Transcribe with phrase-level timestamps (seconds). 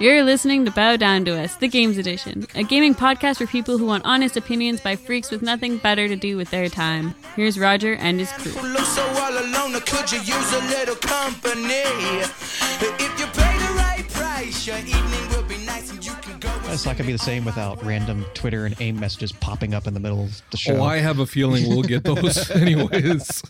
[0.00, 3.78] You're listening to Bow Down to Us, the Games Edition, a gaming podcast for people
[3.78, 7.16] who want honest opinions by freaks with nothing better to do with their time.
[7.34, 8.52] Here's Roger and his crew.
[8.52, 11.82] Who looks so all alone, or could you use a little company?
[11.82, 16.48] If you pay the right price, your evening will be nice and you can go.
[16.66, 19.94] It's not gonna be the same without random Twitter and AIM messages popping up in
[19.94, 20.76] the middle of the show.
[20.76, 23.42] Oh, I have a feeling we'll get those anyways.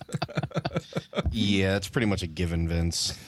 [1.31, 3.19] Yeah, it's pretty much a given, Vince.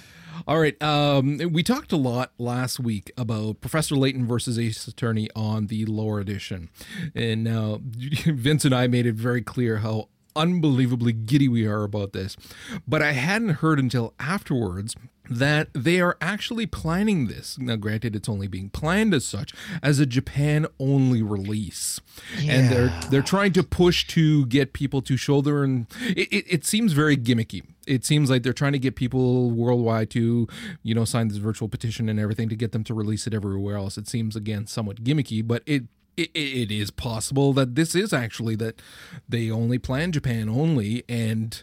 [0.51, 0.83] All right.
[0.83, 5.87] Um, we talked a lot last week about Professor Layton versus Ace Attorney on the
[5.87, 6.71] lower edition.
[7.15, 12.15] And now Vince and I made it very clear how unbelievably giddy we are about
[12.15, 12.37] this.
[12.85, 14.97] But I hadn't heard until afterwards
[15.31, 17.57] that they are actually planning this.
[17.57, 22.01] Now, granted, it's only being planned as such as a Japan only release,
[22.45, 26.65] and they're they're trying to push to get people to shoulder and it, it, it
[26.65, 27.63] seems very gimmicky.
[27.87, 30.47] It seems like they're trying to get people worldwide to,
[30.83, 33.77] you know, sign this virtual petition and everything to get them to release it everywhere
[33.77, 33.97] else.
[33.97, 35.85] It seems again somewhat gimmicky, but it
[36.17, 38.83] it, it is possible that this is actually that
[39.29, 41.63] they only plan Japan only and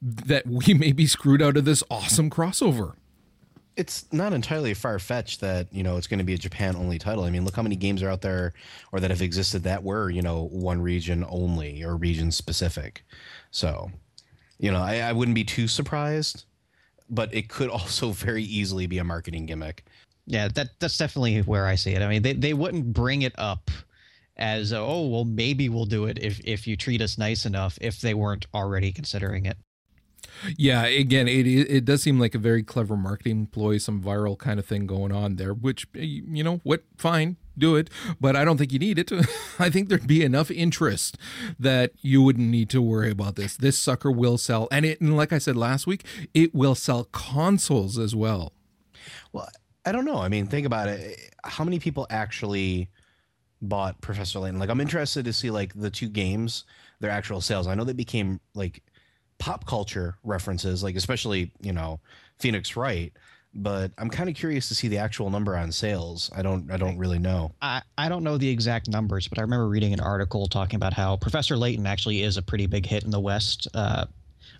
[0.00, 2.94] that we may be screwed out of this awesome crossover.
[3.78, 6.98] It's not entirely far fetched that you know it's going to be a Japan only
[6.98, 7.24] title.
[7.24, 8.52] I mean, look how many games are out there
[8.92, 13.04] or that have existed that were you know one region only or region specific.
[13.50, 13.90] So,
[14.58, 16.44] you know, I, I wouldn't be too surprised,
[17.08, 19.84] but it could also very easily be a marketing gimmick.
[20.26, 22.02] yeah, that that's definitely where I see it.
[22.02, 23.70] I mean, they, they wouldn't bring it up
[24.36, 28.00] as oh well maybe we'll do it if if you treat us nice enough if
[28.00, 29.56] they weren't already considering it.
[30.56, 34.58] Yeah, again, it it does seem like a very clever marketing ploy, some viral kind
[34.58, 35.52] of thing going on there.
[35.52, 39.10] Which eh, you know what, fine, do it, but I don't think you need it.
[39.58, 41.18] I think there'd be enough interest
[41.58, 43.56] that you wouldn't need to worry about this.
[43.56, 47.04] This sucker will sell, and it, and like I said last week, it will sell
[47.04, 48.52] consoles as well.
[49.32, 49.48] Well,
[49.84, 50.18] I don't know.
[50.18, 51.34] I mean, think about it.
[51.44, 52.88] How many people actually
[53.60, 54.60] bought Professor Layton?
[54.60, 56.64] Like, I'm interested to see like the two games,
[57.00, 57.66] their actual sales.
[57.66, 58.82] I know they became like
[59.38, 62.00] pop culture references, like especially you know
[62.38, 63.12] Phoenix Wright.
[63.54, 66.30] But I'm kind of curious to see the actual number on sales.
[66.36, 66.70] I don't.
[66.70, 67.52] I don't really know.
[67.62, 70.92] I, I don't know the exact numbers, but I remember reading an article talking about
[70.92, 74.04] how Professor Layton actually is a pretty big hit in the West, uh,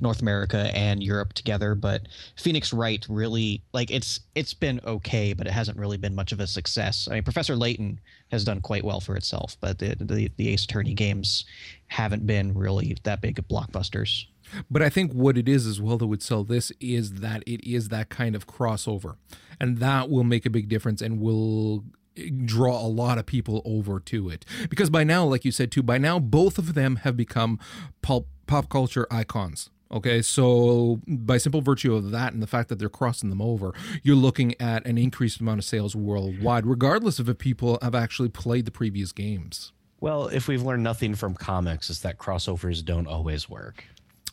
[0.00, 1.74] North America and Europe together.
[1.74, 6.32] But Phoenix Wright really like it's it's been okay, but it hasn't really been much
[6.32, 7.08] of a success.
[7.10, 8.00] I mean, Professor Layton
[8.30, 11.44] has done quite well for itself, but the the, the Ace Attorney games
[11.88, 14.24] haven't been really that big of blockbusters.
[14.70, 17.64] But I think what it is as well that would sell this is that it
[17.64, 19.16] is that kind of crossover.
[19.60, 21.84] And that will make a big difference and will
[22.16, 24.44] eh, draw a lot of people over to it.
[24.70, 27.58] Because by now, like you said too, by now both of them have become
[28.02, 29.70] pulp, pop culture icons.
[29.90, 33.72] Okay, so by simple virtue of that and the fact that they're crossing them over,
[34.02, 38.28] you're looking at an increased amount of sales worldwide, regardless of if people have actually
[38.28, 39.72] played the previous games.
[40.00, 43.84] Well, if we've learned nothing from comics, is that crossovers don't always work.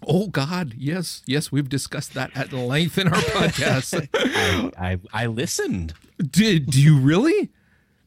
[0.06, 4.08] Oh God, yes, yes, we've discussed that at length in our podcast.
[4.14, 5.94] I, I I listened.
[6.20, 7.50] Did do you really?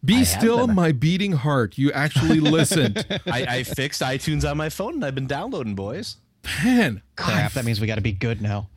[0.05, 1.77] Be have still, my beating heart.
[1.77, 6.17] You actually listened, I, I fixed iTunes on my phone and I've been downloading, boys.
[6.65, 7.03] man.
[7.17, 8.69] Crap, that means we got to be good now.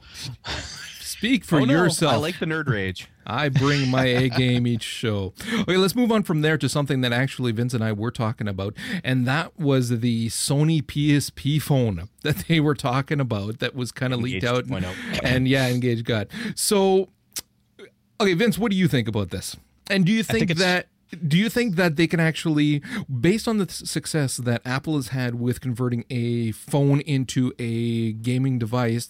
[1.21, 2.13] Speak for Oh, no, yourself.
[2.13, 3.07] I like the nerd rage.
[3.27, 5.35] I bring my A game each show.
[5.53, 8.47] Okay, let's move on from there to something that actually Vince and I were talking
[8.47, 13.91] about, and that was the Sony PSP phone that they were talking about that was
[13.91, 14.63] kind of leaked out.
[14.71, 15.19] N-Gage 2.0.
[15.23, 16.25] And yeah, Engage got.
[16.55, 17.09] So,
[18.19, 19.55] okay, Vince, what do you think about this?
[19.91, 20.87] And do you think, think that
[21.27, 22.81] do you think that they can actually
[23.19, 28.57] based on the success that Apple has had with converting a phone into a gaming
[28.57, 29.09] device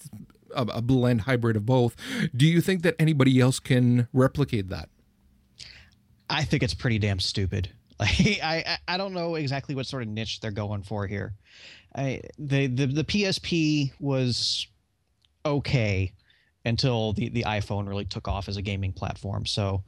[0.54, 1.96] a, a blend hybrid of both
[2.36, 4.88] do you think that anybody else can replicate that
[6.32, 7.70] I think it's pretty damn stupid.
[8.00, 11.34] Like I, I don't know exactly what sort of niche they're going for here.
[11.94, 14.66] I the the, the PSP was
[15.46, 16.12] okay
[16.64, 19.46] until the, the iPhone really took off as a gaming platform.
[19.46, 19.84] So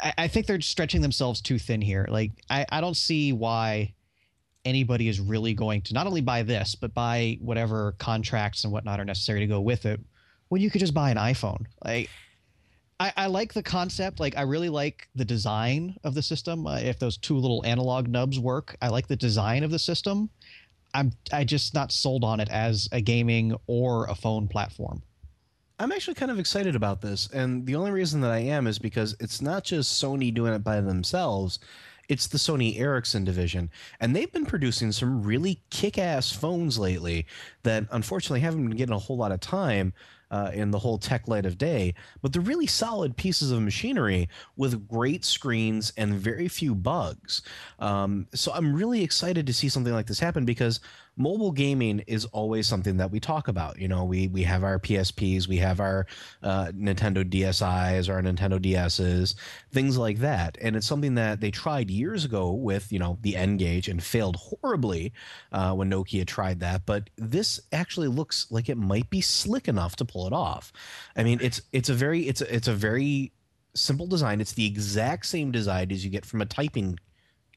[0.00, 2.08] I, I think they're stretching themselves too thin here.
[2.10, 3.94] Like I, I don't see why
[4.64, 9.00] anybody is really going to not only buy this, but buy whatever contracts and whatnot
[9.00, 10.00] are necessary to go with it
[10.48, 11.64] when you could just buy an iPhone.
[11.84, 12.08] Like
[13.00, 14.20] I, I like the concept.
[14.20, 16.66] Like, I really like the design of the system.
[16.66, 20.30] Uh, if those two little analog nubs work, I like the design of the system.
[20.94, 25.02] I'm I just not sold on it as a gaming or a phone platform.
[25.80, 28.78] I'm actually kind of excited about this, and the only reason that I am is
[28.78, 31.58] because it's not just Sony doing it by themselves.
[32.08, 37.26] It's the Sony Ericsson division, and they've been producing some really kick-ass phones lately
[37.64, 39.92] that unfortunately haven't been getting a whole lot of time.
[40.34, 44.28] uh, in the whole tech light of day, but they're really solid pieces of machinery
[44.56, 47.42] with great screens and very few bugs.
[47.78, 50.80] Um, so I'm really excited to see something like this happen because
[51.16, 53.78] mobile gaming is always something that we talk about.
[53.78, 56.06] You know, we we have our PSPs, we have our
[56.42, 59.36] uh, Nintendo DSi's, our Nintendo DS's,
[59.72, 63.36] things like that, and it's something that they tried years ago with you know the
[63.36, 65.12] N-Gage and failed horribly
[65.52, 66.86] uh, when Nokia tried that.
[66.86, 70.72] But this actually looks like it might be slick enough to pull it off.
[71.16, 73.32] I mean, it's it's a very it's a, it's a very
[73.74, 74.40] simple design.
[74.40, 76.98] It's the exact same design as you get from a typing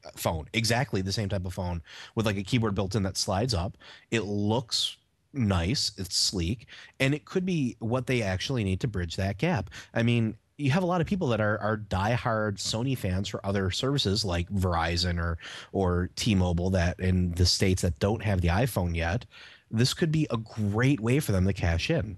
[0.04, 1.82] uh, phone, exactly the same type of phone
[2.14, 3.76] with like a keyboard built in that slides up.
[4.10, 4.96] It looks
[5.32, 6.66] nice, it's sleek,
[7.00, 9.70] and it could be what they actually need to bridge that gap.
[9.94, 13.44] I mean, you have a lot of people that are are diehard Sony fans for
[13.46, 15.38] other services like Verizon or
[15.72, 19.24] or T-Mobile that in the states that don't have the iPhone yet.
[19.70, 22.16] This could be a great way for them to cash in.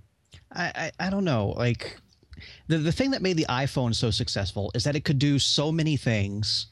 [0.53, 1.49] I, I, I don't know.
[1.57, 1.99] Like
[2.69, 5.71] the the thing that made the iPhone so successful is that it could do so
[5.73, 6.67] many things,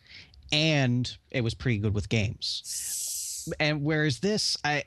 [0.52, 3.48] and it was pretty good with games.
[3.60, 4.84] And whereas this, I.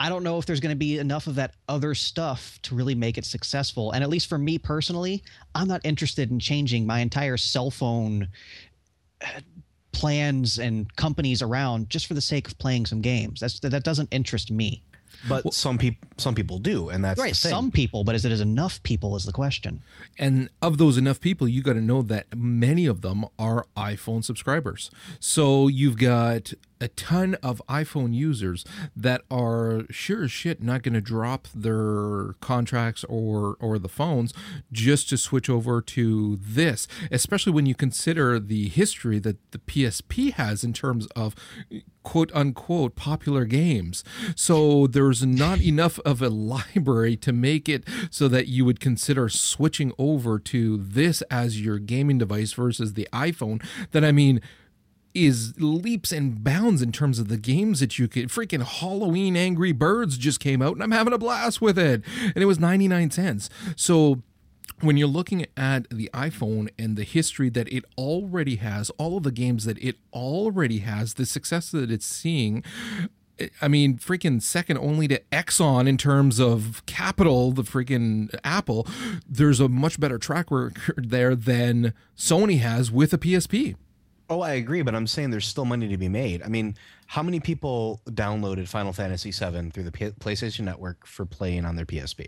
[0.00, 2.96] I don't know if there's going to be enough of that other stuff to really
[2.96, 3.92] make it successful.
[3.92, 5.22] And at least for me personally,
[5.54, 8.28] I'm not interested in changing my entire cell phone
[9.22, 9.40] uh,
[9.94, 13.40] plans and companies around just for the sake of playing some games.
[13.40, 14.82] That's that doesn't interest me.
[15.28, 17.32] But some people some people do, and that's right.
[17.32, 17.50] the thing.
[17.50, 19.82] Some people, but is it as enough people is the question.
[20.18, 24.22] And of those enough people, you got to know that many of them are iPhone
[24.22, 24.90] subscribers.
[25.20, 26.52] So you've got
[26.84, 28.62] a ton of iPhone users
[28.94, 34.34] that are sure as shit not going to drop their contracts or or the phones
[34.70, 40.34] just to switch over to this, especially when you consider the history that the PSP
[40.34, 41.34] has in terms of
[42.02, 44.04] quote unquote popular games.
[44.36, 49.30] So there's not enough of a library to make it so that you would consider
[49.30, 53.64] switching over to this as your gaming device versus the iPhone.
[53.92, 54.42] That I mean
[55.14, 59.72] is leaps and bounds in terms of the games that you could freaking Halloween Angry
[59.72, 63.10] Birds just came out and I'm having a blast with it and it was 99
[63.12, 63.48] cents.
[63.76, 64.22] So
[64.80, 69.22] when you're looking at the iPhone and the history that it already has, all of
[69.22, 72.64] the games that it already has, the success that it's seeing,
[73.60, 78.86] I mean, freaking second only to Exxon in terms of capital, the freaking Apple,
[79.28, 83.76] there's a much better track record there than Sony has with a PSP.
[84.30, 86.42] Oh, I agree, but I'm saying there's still money to be made.
[86.42, 86.76] I mean,
[87.06, 91.76] how many people downloaded Final Fantasy VII through the P- PlayStation Network for playing on
[91.76, 92.26] their PSP?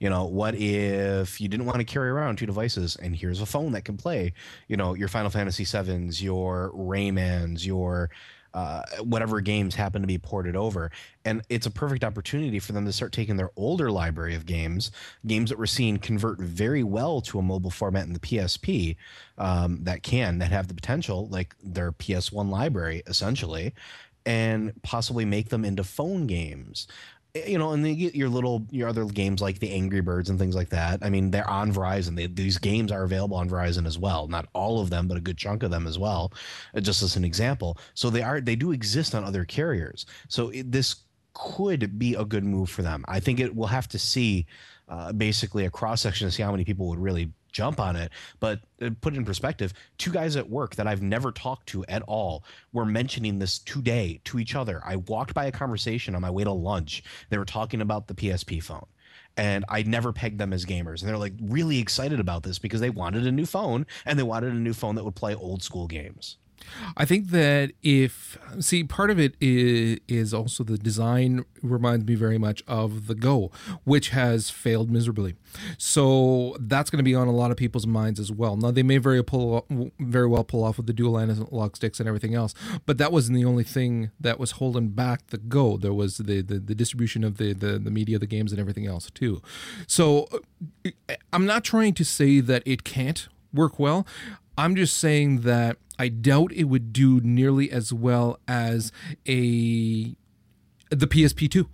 [0.00, 3.46] You know, what if you didn't want to carry around two devices and here's a
[3.46, 4.32] phone that can play,
[4.66, 8.08] you know, your Final Fantasy VIIs, your Raymans, your
[8.56, 10.90] uh, whatever games happen to be ported over.
[11.26, 14.90] And it's a perfect opportunity for them to start taking their older library of games,
[15.26, 18.96] games that we're seeing convert very well to a mobile format in the PSP
[19.36, 23.74] um, that can, that have the potential, like their PS1 library essentially,
[24.24, 26.88] and possibly make them into phone games
[27.46, 30.30] you know, and then you get your little your other games like the Angry Birds
[30.30, 31.00] and things like that.
[31.02, 32.16] I mean, they're on Verizon.
[32.16, 34.28] They, these games are available on Verizon as well.
[34.28, 36.32] Not all of them, but a good chunk of them as well.
[36.74, 40.06] uh, Just as an example, so they are they do exist on other carriers.
[40.28, 40.96] So it, this
[41.34, 43.04] could be a good move for them.
[43.08, 44.46] I think it will have to see
[44.88, 48.12] uh, basically a cross section to see how many people would really jump on it.
[48.38, 51.84] But uh, put it in perspective, two guys at work that I've never talked to
[51.86, 54.82] at all were mentioning this today to each other.
[54.84, 57.02] I walked by a conversation on my way to lunch.
[57.30, 58.86] They were talking about the PSP phone.
[59.38, 61.00] And I never pegged them as gamers.
[61.00, 64.22] And they're like really excited about this because they wanted a new phone and they
[64.22, 66.38] wanted a new phone that would play old school games.
[66.96, 72.14] I think that if see part of it is, is also the design reminds me
[72.14, 73.50] very much of the Go,
[73.84, 75.34] which has failed miserably.
[75.78, 78.56] So that's going to be on a lot of people's minds as well.
[78.56, 79.66] Now they may very pull
[79.98, 82.54] very well pull off with the dual analog sticks and everything else,
[82.84, 85.76] but that wasn't the only thing that was holding back the Go.
[85.76, 88.86] There was the the, the distribution of the, the the media, the games, and everything
[88.86, 89.42] else too.
[89.86, 90.28] So
[90.84, 94.06] uh, I'm not trying to say that it can't work well.
[94.58, 98.92] I'm just saying that I doubt it would do nearly as well as
[99.26, 100.14] a
[100.90, 101.66] the PSP2.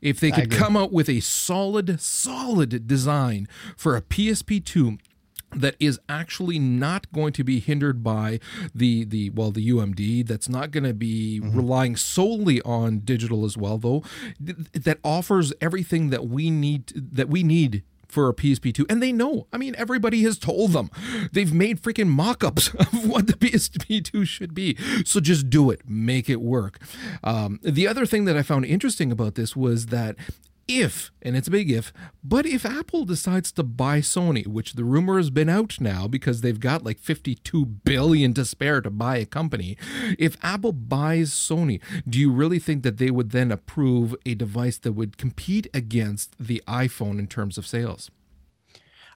[0.00, 4.98] If they could come out with a solid, solid design for a PSP2
[5.54, 8.38] that is actually not going to be hindered by
[8.74, 11.56] the the well the UMD that's not going to be mm-hmm.
[11.56, 14.04] relying solely on digital as well though
[14.44, 19.12] th- that offers everything that we need that we need for a PSP2 and they
[19.12, 19.46] know.
[19.52, 20.90] I mean everybody has told them.
[21.32, 24.76] They've made freaking mock-ups of what the PSP2 should be.
[25.04, 25.82] So just do it.
[25.86, 26.78] Make it work.
[27.22, 30.16] Um, the other thing that I found interesting about this was that
[30.68, 34.84] if, and it's a big if, but if Apple decides to buy Sony, which the
[34.84, 39.16] rumor has been out now because they've got like 52 billion to spare to buy
[39.16, 39.76] a company,
[40.18, 44.78] if Apple buys Sony, do you really think that they would then approve a device
[44.78, 48.10] that would compete against the iPhone in terms of sales?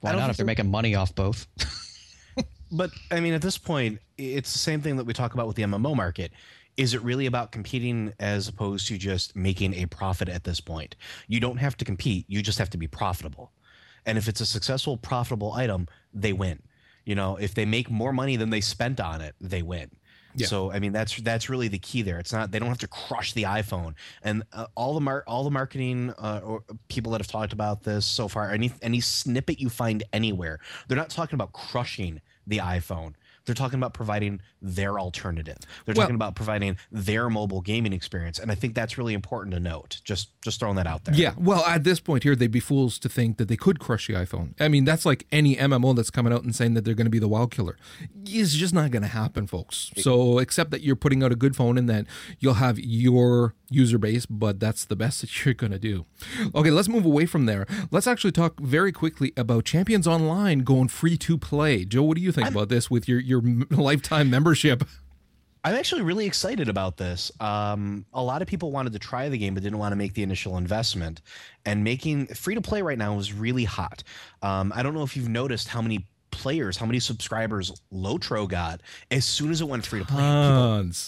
[0.01, 1.47] Why don't if they're they're- making money off both?
[2.75, 5.55] But I mean, at this point, it's the same thing that we talk about with
[5.55, 6.31] the MMO market.
[6.75, 10.95] Is it really about competing as opposed to just making a profit at this point?
[11.27, 13.51] You don't have to compete, you just have to be profitable.
[14.05, 16.61] And if it's a successful, profitable item, they win.
[17.05, 19.91] You know, if they make more money than they spent on it, they win.
[20.35, 20.47] Yeah.
[20.47, 22.19] So I mean that's that's really the key there.
[22.19, 25.43] It's not they don't have to crush the iPhone and uh, all the mar- all
[25.43, 28.51] the marketing uh, or people that have talked about this so far.
[28.51, 33.13] Any any snippet you find anywhere, they're not talking about crushing the iPhone.
[33.45, 35.57] They're talking about providing their alternative.
[35.85, 39.53] They're Well- talking about providing their mobile gaming experience, and I think that's really important
[39.53, 40.01] to note.
[40.03, 41.15] Just just throwing that out there.
[41.15, 44.07] Yeah, well, at this point here, they'd be fools to think that they could crush
[44.07, 44.53] the iPhone.
[44.59, 47.11] I mean, that's like any MMO that's coming out and saying that they're going to
[47.11, 47.77] be the WoW killer.
[48.25, 49.91] It's just not going to happen, folks.
[49.97, 52.05] So, except that you're putting out a good phone and that
[52.39, 56.05] you'll have your user base, but that's the best that you're going to do.
[56.55, 57.65] Okay, let's move away from there.
[57.91, 61.85] Let's actually talk very quickly about Champions Online going free to play.
[61.85, 64.83] Joe, what do you think about this with your your lifetime membership?
[65.65, 67.31] I'm actually really excited about this.
[67.39, 70.13] Um, a lot of people wanted to try the game but didn't want to make
[70.13, 71.21] the initial investment.
[71.65, 74.03] And making free to play right now is really hot.
[74.41, 78.81] Um, I don't know if you've noticed how many players, how many subscribers Lotro got
[79.11, 80.17] as soon as it went free to play.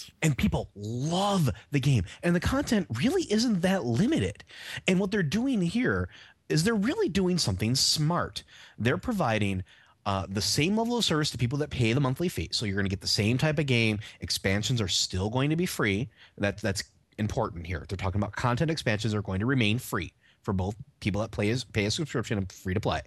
[0.08, 2.04] People, and people love the game.
[2.22, 4.44] And the content really isn't that limited.
[4.86, 6.08] And what they're doing here
[6.48, 8.44] is they're really doing something smart.
[8.78, 9.64] They're providing
[10.06, 12.48] uh, the same level of service to people that pay the monthly fee.
[12.52, 13.98] So you're going to get the same type of game.
[14.20, 16.08] Expansions are still going to be free.
[16.38, 16.84] That that's
[17.18, 17.84] important here.
[17.88, 20.12] They're talking about content expansions are going to remain free
[20.46, 23.02] for both people that play as pay a subscription and free to play.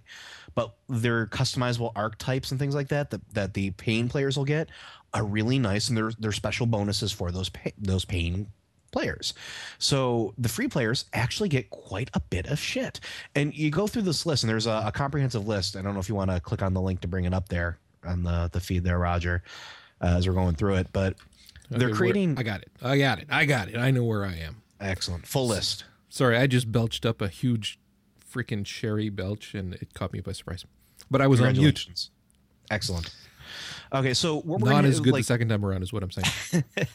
[0.54, 4.68] But their customizable archetypes and things like that that, that the paying players will get
[5.12, 8.46] are really nice, and they're they're special bonuses for those pay, those paying
[8.92, 9.34] players.
[9.78, 13.00] So the free players actually get quite a bit of shit.
[13.34, 15.76] And you go through this list, and there's a, a comprehensive list.
[15.76, 17.48] I don't know if you want to click on the link to bring it up
[17.48, 19.42] there on the the feed there, Roger,
[20.02, 20.88] uh, as we're going through it.
[20.92, 21.16] But
[21.70, 22.70] they're creating I got it.
[22.82, 23.28] I got it.
[23.30, 23.76] I got it.
[23.76, 24.62] I know where I am.
[24.80, 25.84] excellent full list.
[26.10, 27.78] Sorry, I just belched up a huge
[28.30, 30.64] freaking sherry belch and it caught me by surprise.
[31.10, 31.86] But I was on mute.
[32.70, 33.10] Excellent.
[33.92, 36.10] Okay, so what we're Not as good like, the second time around is what I'm
[36.10, 36.64] saying.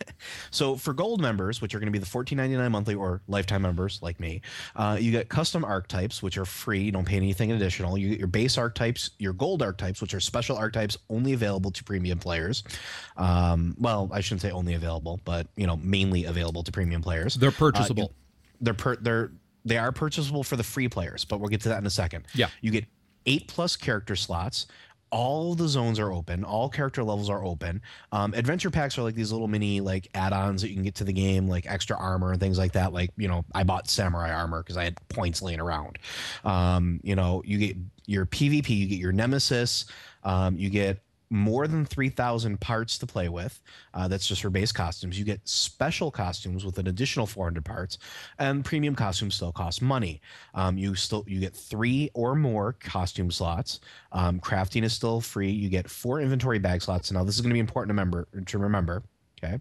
[0.51, 3.99] So for gold members, which are going to be the $14.99 monthly or lifetime members
[4.01, 4.41] like me,
[4.77, 6.81] uh, you get custom archetypes, which are free.
[6.81, 7.97] You don't pay anything additional.
[7.97, 11.83] You get your base archetypes, your gold archetypes, which are special archetypes only available to
[11.83, 12.63] premium players.
[13.17, 17.35] Um, well, I shouldn't say only available, but you know, mainly available to premium players.
[17.35, 18.13] They're purchasable.
[18.61, 19.31] They're per, they're
[19.65, 22.27] they are purchasable for the free players, but we'll get to that in a second.
[22.35, 22.49] Yeah.
[22.61, 22.85] You get
[23.25, 24.67] eight plus character slots.
[25.11, 26.43] All the zones are open.
[26.43, 27.81] All character levels are open.
[28.11, 31.03] Um, adventure packs are like these little mini like add-ons that you can get to
[31.03, 32.91] the game, like extra armor and things like that.
[32.91, 35.99] Like you know, I bought samurai armor because I had points laying around.
[36.43, 39.85] Um, you know, you get your PvP, you get your nemesis,
[40.23, 43.61] um, you get more than 3,000 parts to play with.
[43.93, 45.17] Uh, that's just for base costumes.
[45.17, 47.97] You get special costumes with an additional 400 parts,
[48.39, 50.21] and premium costumes still cost money.
[50.53, 53.79] Um, you still you get three or more costume slots.
[54.11, 55.51] Um, crafting is still free.
[55.51, 57.11] You get four inventory bag slots.
[57.11, 58.27] Now this is going to be important to remember.
[58.45, 59.03] To remember,
[59.43, 59.59] okay.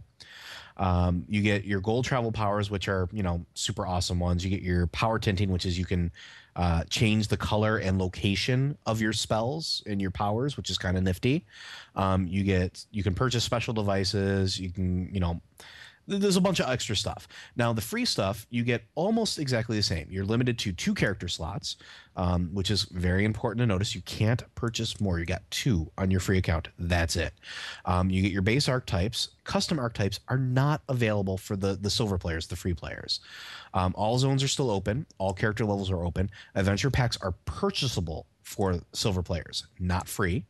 [0.76, 4.44] Um, you get your gold travel powers, which are you know super awesome ones.
[4.44, 6.10] You get your power tinting, which is you can
[6.56, 10.96] uh, change the color and location of your spells and your powers, which is kind
[10.96, 11.44] of nifty.
[11.96, 14.58] Um, you get you can purchase special devices.
[14.58, 15.40] You can you know
[16.06, 17.26] there's a bunch of extra stuff.
[17.56, 20.06] Now the free stuff you get almost exactly the same.
[20.10, 21.76] You're limited to two character slots,
[22.16, 23.94] um, which is very important to notice.
[23.94, 25.18] You can't purchase more.
[25.18, 26.68] You got two on your free account.
[26.78, 27.32] That's it.
[27.84, 29.30] Um, you get your base archetypes.
[29.44, 33.20] Custom archetypes are not available for the the silver players, the free players.
[33.72, 35.06] Um, all zones are still open.
[35.18, 36.30] All character levels are open.
[36.54, 40.44] Adventure packs are purchasable for silver players, not free.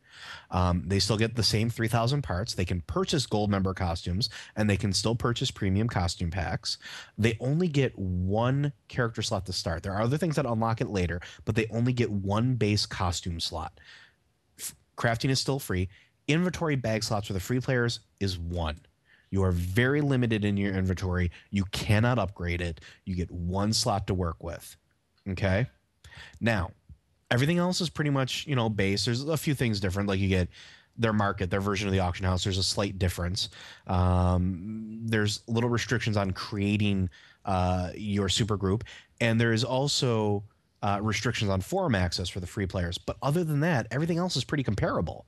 [0.51, 2.53] Um, they still get the same 3,000 parts.
[2.53, 6.77] They can purchase gold member costumes and they can still purchase premium costume packs.
[7.17, 9.81] They only get one character slot to start.
[9.81, 13.39] There are other things that unlock it later, but they only get one base costume
[13.39, 13.79] slot.
[14.59, 15.87] F- crafting is still free.
[16.27, 18.81] Inventory bag slots for the free players is one.
[19.29, 21.31] You are very limited in your inventory.
[21.49, 22.81] You cannot upgrade it.
[23.05, 24.75] You get one slot to work with.
[25.29, 25.67] Okay.
[26.41, 26.71] Now,
[27.31, 29.05] everything else is pretty much, you know, base.
[29.05, 30.09] There's a few things different.
[30.09, 30.49] Like you get
[30.97, 32.43] their market, their version of the auction house.
[32.43, 33.49] There's a slight difference.
[33.87, 37.09] Um, there's little restrictions on creating
[37.43, 38.83] uh, your super group,
[39.19, 40.43] and there is also
[40.81, 42.97] uh, restrictions on forum access for the free players.
[42.97, 45.25] But other than that, everything else is pretty comparable.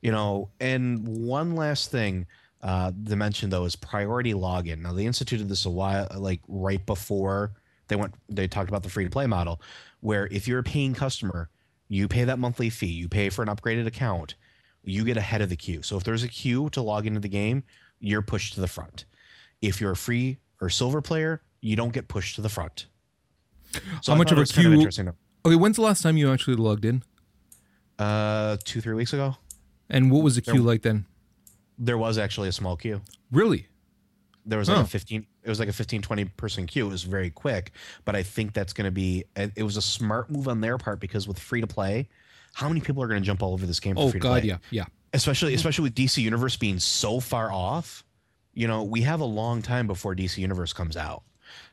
[0.00, 2.26] You know, and one last thing
[2.62, 4.78] uh, to mention though is priority login.
[4.78, 7.52] Now they instituted this a while, like right before
[7.88, 8.14] they went.
[8.28, 9.60] They talked about the free to play model,
[10.00, 11.48] where if you're a paying customer,
[11.88, 14.34] you pay that monthly fee, you pay for an upgraded account,
[14.82, 15.82] you get ahead of the queue.
[15.82, 17.62] So if there's a queue to log into the game,
[18.00, 19.04] you're pushed to the front.
[19.62, 22.86] If you're a free or silver player, you don't get pushed to the front.
[24.02, 25.08] So How I much of a was kind queue- interesting.
[25.44, 27.02] Okay, when's the last time you actually logged in?
[27.98, 29.36] Uh, two three weeks ago,
[29.88, 31.06] And what was the queue There- like then?
[31.78, 33.00] there was actually a small queue.
[33.30, 33.68] Really?
[34.48, 36.86] there was like a 15 it was like a 15 20 person queue.
[36.86, 37.72] It was very quick
[38.04, 41.00] but i think that's going to be it was a smart move on their part
[41.00, 42.08] because with free to play
[42.54, 44.22] how many people are going to jump all over this game for Oh free to
[44.22, 44.48] god, play?
[44.48, 44.84] yeah, yeah.
[45.14, 48.04] especially especially with dc universe being so far off
[48.54, 51.22] you know we have a long time before dc universe comes out.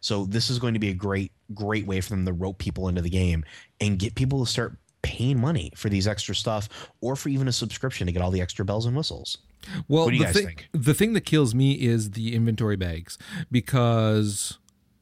[0.01, 2.88] So this is going to be a great great way for them to rope people
[2.89, 3.44] into the game
[3.82, 6.70] and get people to start paying money for these extra stuff
[7.01, 9.38] or for even a subscription to get all the extra bells and whistles
[9.88, 10.70] Well, What do you the think?
[10.72, 13.17] The thing that kills me is the inventory bags
[13.51, 14.60] because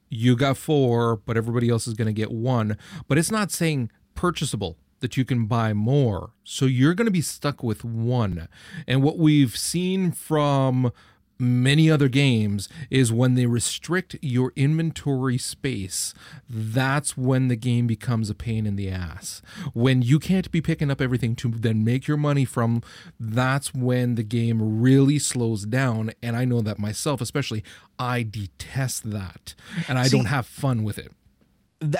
[0.10, 2.78] you got four, but everybody else is going to get one.
[3.08, 6.32] But it's not saying purchasable that you can buy more.
[6.44, 8.48] So you're going to be stuck with one.
[8.88, 10.92] And what we've seen from
[11.42, 16.14] many other games is when they restrict your inventory space,
[16.50, 19.42] that's when the game becomes a pain in the ass.
[19.74, 22.84] When you can't be picking up everything to then make your money from,
[23.20, 26.12] that's when the game really slows down.
[26.22, 27.64] And I know that myself, especially,
[27.98, 29.56] I detest that.
[29.88, 31.12] And I don't have fun with it.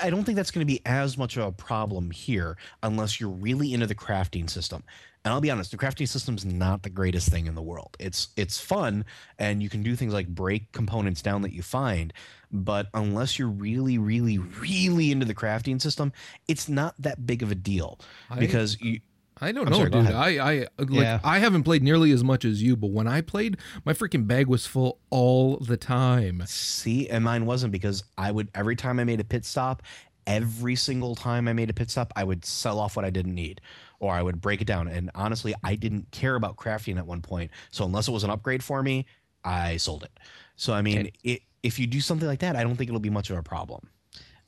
[0.00, 3.30] I don't think that's going to be as much of a problem here unless you're
[3.30, 4.84] really into the crafting system.
[5.24, 7.96] And I'll be honest, the crafting system's not the greatest thing in the world.
[8.00, 9.04] It's it's fun
[9.38, 12.12] and you can do things like break components down that you find,
[12.50, 16.12] but unless you're really really really into the crafting system,
[16.48, 18.00] it's not that big of a deal
[18.38, 19.00] because you
[19.42, 20.06] I don't I'm know, sorry, dude.
[20.06, 21.18] I, I like Yeah.
[21.24, 24.46] I haven't played nearly as much as you, but when I played, my freaking bag
[24.46, 26.44] was full all the time.
[26.46, 29.82] See, and mine wasn't because I would every time I made a pit stop,
[30.28, 33.34] every single time I made a pit stop, I would sell off what I didn't
[33.34, 33.60] need,
[33.98, 34.86] or I would break it down.
[34.86, 37.50] And honestly, I didn't care about crafting at one point.
[37.72, 39.06] So unless it was an upgrade for me,
[39.44, 40.20] I sold it.
[40.54, 43.10] So I mean, it, if you do something like that, I don't think it'll be
[43.10, 43.88] much of a problem.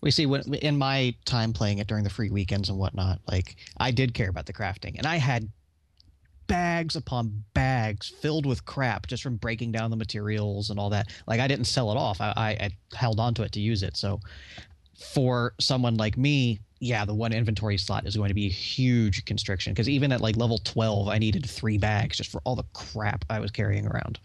[0.05, 3.57] We see when in my time playing it during the free weekends and whatnot, like
[3.79, 5.49] I did care about the crafting, and I had
[6.47, 11.07] bags upon bags filled with crap just from breaking down the materials and all that.
[11.27, 13.83] Like I didn't sell it off; I, I, I held on to it to use
[13.83, 13.97] it.
[13.97, 14.21] So
[15.15, 19.25] for someone like me, yeah, the one inventory slot is going to be a huge
[19.25, 22.67] constriction because even at like level twelve, I needed three bags just for all the
[22.75, 24.21] crap I was carrying around.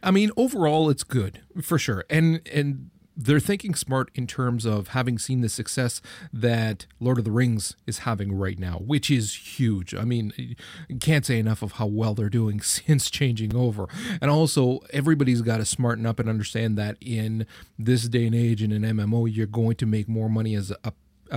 [0.00, 4.88] I mean, overall, it's good for sure, and and they're thinking smart in terms of
[4.88, 6.00] having seen the success
[6.32, 9.94] that Lord of the Rings is having right now, which is huge.
[9.94, 10.56] I mean,
[11.00, 13.88] can't say enough of how well they're doing since changing over.
[14.20, 17.46] And also, everybody's got to smarten up and understand that in
[17.78, 20.92] this day and age in an MMO, you're going to make more money as a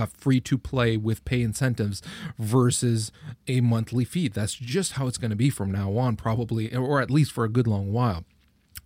[0.06, 2.02] free to play with pay incentives
[2.38, 3.12] versus
[3.46, 4.28] a monthly fee.
[4.28, 7.44] That's just how it's going to be from now on, probably, or at least for
[7.44, 8.24] a good long while.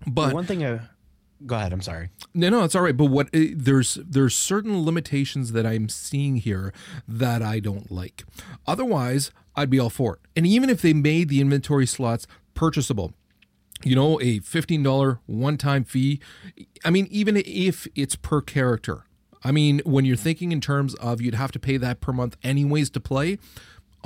[0.06, 0.84] But one thing, uh,
[1.46, 1.72] go ahead.
[1.72, 2.10] I'm sorry.
[2.34, 2.96] no, no, it's all right.
[2.96, 6.72] But what eh, there's there's certain limitations that I'm seeing here
[7.06, 8.24] that I don't like.
[8.66, 10.20] Otherwise, I'd be all for it.
[10.36, 13.12] And even if they made the inventory slots purchasable,
[13.84, 16.20] you know, a $15 one-time fee,
[16.84, 19.04] I mean, even if it's per character.
[19.44, 22.36] I mean, when you're thinking in terms of you'd have to pay that per month
[22.42, 23.38] anyways to play,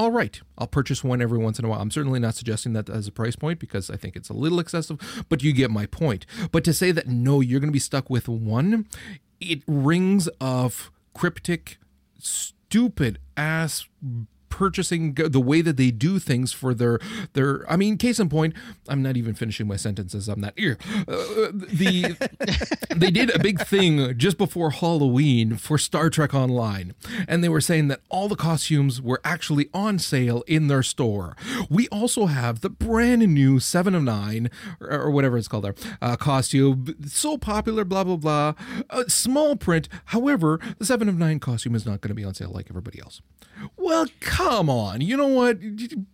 [0.03, 1.81] all right, I'll purchase one every once in a while.
[1.81, 4.59] I'm certainly not suggesting that as a price point because I think it's a little
[4.59, 6.27] excessive, but you get my point.
[6.51, 8.89] But to say that no, you're going to be stuck with one,
[9.41, 11.79] it rings of cryptic,
[12.19, 13.87] stupid ass
[14.53, 16.99] purchasing the way that they do things for their
[17.33, 18.55] their I mean case in point
[18.87, 20.77] I'm not even finishing my sentences I'm not here.
[21.09, 22.15] Uh, the
[22.95, 26.95] they did a big thing just before Halloween for Star Trek Online
[27.27, 31.35] and they were saying that all the costumes were actually on sale in their store.
[31.71, 34.51] We also have the brand new 7 of 9
[34.83, 38.53] or, or whatever it's called there uh, costume so popular blah blah blah
[38.91, 39.89] uh, small print.
[40.07, 43.01] However the 7 of 9 costume is not going to be on sale like everybody
[43.01, 43.23] else
[43.77, 45.01] Well, come on.
[45.01, 45.59] You know what?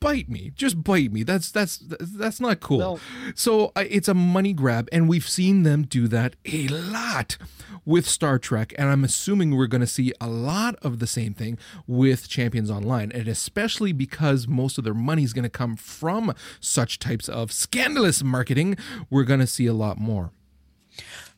[0.00, 0.52] Bite me.
[0.54, 1.22] Just bite me.
[1.22, 2.78] That's that's that's not cool.
[2.78, 3.00] No.
[3.34, 7.36] So uh, it's a money grab, and we've seen them do that a lot
[7.84, 11.32] with Star Trek, and I'm assuming we're going to see a lot of the same
[11.32, 15.76] thing with Champions Online, and especially because most of their money is going to come
[15.76, 18.76] from such types of scandalous marketing,
[19.08, 20.32] we're going to see a lot more.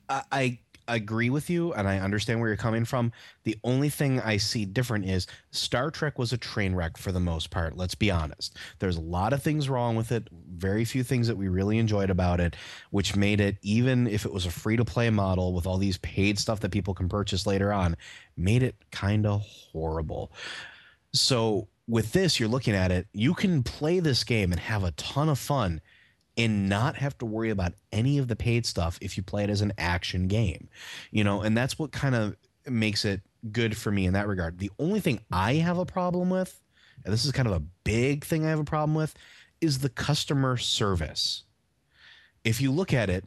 [0.08, 0.58] I, I
[0.96, 3.12] agree with you and I understand where you're coming from.
[3.44, 7.20] The only thing I see different is Star Trek was a train wreck for the
[7.20, 7.76] most part.
[7.76, 8.56] Let's be honest.
[8.78, 12.10] There's a lot of things wrong with it, very few things that we really enjoyed
[12.10, 12.56] about it,
[12.90, 15.98] which made it, even if it was a free to play model with all these
[15.98, 17.96] paid stuff that people can purchase later on,
[18.36, 20.32] made it kind of horrible.
[21.12, 24.92] So with this, you're looking at it, you can play this game and have a
[24.92, 25.80] ton of fun
[26.36, 29.50] and not have to worry about any of the paid stuff if you play it
[29.50, 30.68] as an action game.
[31.10, 33.20] You know, and that's what kind of makes it
[33.52, 34.58] good for me in that regard.
[34.58, 36.60] The only thing I have a problem with,
[37.04, 39.14] and this is kind of a big thing I have a problem with,
[39.60, 41.44] is the customer service.
[42.44, 43.24] If you look at it,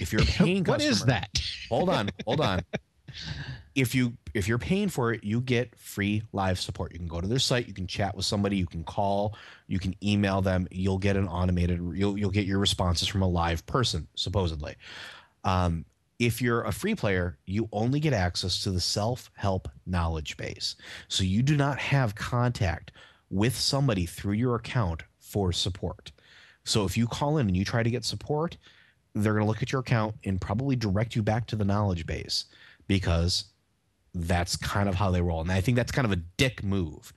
[0.00, 1.42] if you're a paying What is customer- that?
[1.68, 2.60] hold on, hold on.
[3.76, 6.92] If you if you're paying for it, you get free live support.
[6.92, 9.36] You can go to their site, you can chat with somebody, you can call,
[9.68, 10.66] you can email them.
[10.70, 11.78] You'll get an automated.
[11.94, 14.74] You'll you'll get your responses from a live person, supposedly.
[15.44, 15.84] Um,
[16.18, 20.76] if you're a free player, you only get access to the self help knowledge base.
[21.08, 22.92] So you do not have contact
[23.30, 26.12] with somebody through your account for support.
[26.64, 28.56] So if you call in and you try to get support,
[29.14, 32.06] they're going to look at your account and probably direct you back to the knowledge
[32.06, 32.46] base
[32.86, 33.44] because
[34.20, 35.40] that's kind of how they roll.
[35.40, 37.12] And I think that's kind of a dick move.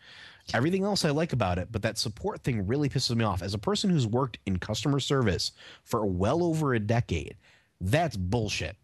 [0.53, 3.41] Everything else I like about it, but that support thing really pisses me off.
[3.43, 5.51] As a person who's worked in customer service
[5.83, 7.35] for well over a decade,
[7.79, 8.75] that's bullshit.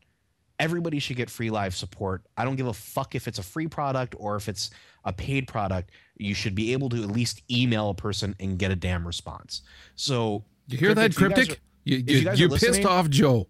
[0.60, 2.24] Everybody should get free live support.
[2.38, 4.70] I don't give a fuck if it's a free product or if it's
[5.04, 5.92] a paid product.
[6.18, 9.64] You should be able to at least email a person and get a damn response.
[9.96, 11.52] So, You hear that, if you Cryptic?
[11.52, 13.48] are- you, you you pissed off Joe.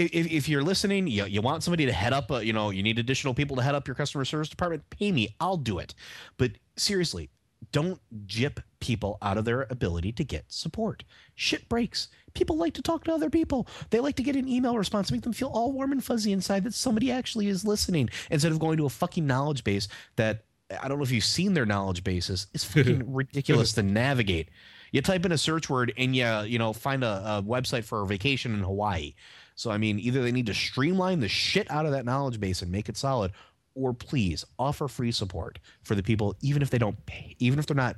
[0.00, 2.82] If, if you're listening, you, you want somebody to head up, a, you know, you
[2.82, 5.94] need additional people to head up your customer service department, pay me, I'll do it.
[6.38, 7.30] But seriously,
[7.72, 11.04] don't jip people out of their ability to get support.
[11.34, 12.08] Shit breaks.
[12.34, 13.66] People like to talk to other people.
[13.90, 16.64] They like to get an email response, make them feel all warm and fuzzy inside
[16.64, 20.44] that somebody actually is listening instead of going to a fucking knowledge base that
[20.82, 22.46] I don't know if you've seen their knowledge bases.
[22.54, 24.48] It's fucking ridiculous to navigate.
[24.92, 28.02] You type in a search word and you, you know, find a, a website for
[28.02, 29.14] a vacation in Hawaii.
[29.60, 32.62] So I mean, either they need to streamline the shit out of that knowledge base
[32.62, 33.32] and make it solid,
[33.74, 37.66] or please offer free support for the people, even if they don't pay, even if
[37.66, 37.96] they're not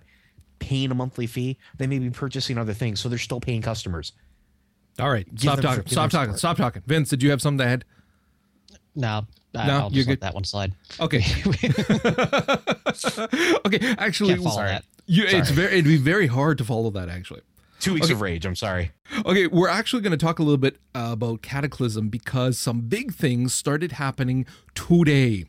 [0.59, 4.11] paying a monthly fee, they may be purchasing other things, so they're still paying customers.
[4.99, 5.87] All right, stop talking.
[5.87, 6.31] Stop talking.
[6.31, 6.39] support.
[6.41, 6.83] Stop talking.
[6.85, 7.85] Vince, did you have something to add?
[8.97, 10.21] No, I, No, I'll you're just let good.
[10.23, 10.75] that one slide.
[10.99, 11.19] Okay.
[13.67, 13.95] okay.
[13.99, 14.71] Actually, Can't follow sorry.
[14.71, 14.85] that.
[15.07, 15.75] You, it's very.
[15.75, 17.09] It'd be very hard to follow that.
[17.09, 17.43] Actually.
[17.83, 18.47] Two weeks of rage.
[18.47, 18.93] I'm sorry.
[19.27, 23.13] Okay, we're actually going to talk a little bit uh, about Cataclysm because some big
[23.13, 25.47] things started happening today.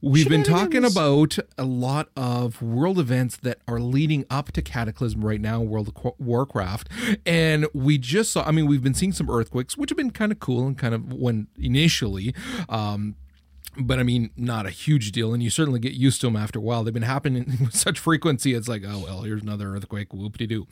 [0.00, 5.24] We've been talking about a lot of world events that are leading up to Cataclysm
[5.24, 6.88] right now, World of Qu- Warcraft,
[7.26, 8.44] and we just saw.
[8.46, 10.94] I mean, we've been seeing some earthquakes, which have been kind of cool and kind
[10.94, 12.32] of when initially.
[12.68, 13.16] Um,
[13.76, 16.58] but I mean, not a huge deal, and you certainly get used to them after
[16.58, 16.84] a while.
[16.84, 18.54] They've been happening with such frequency.
[18.54, 20.66] It's like, oh well, here's another earthquake, whoop de doo.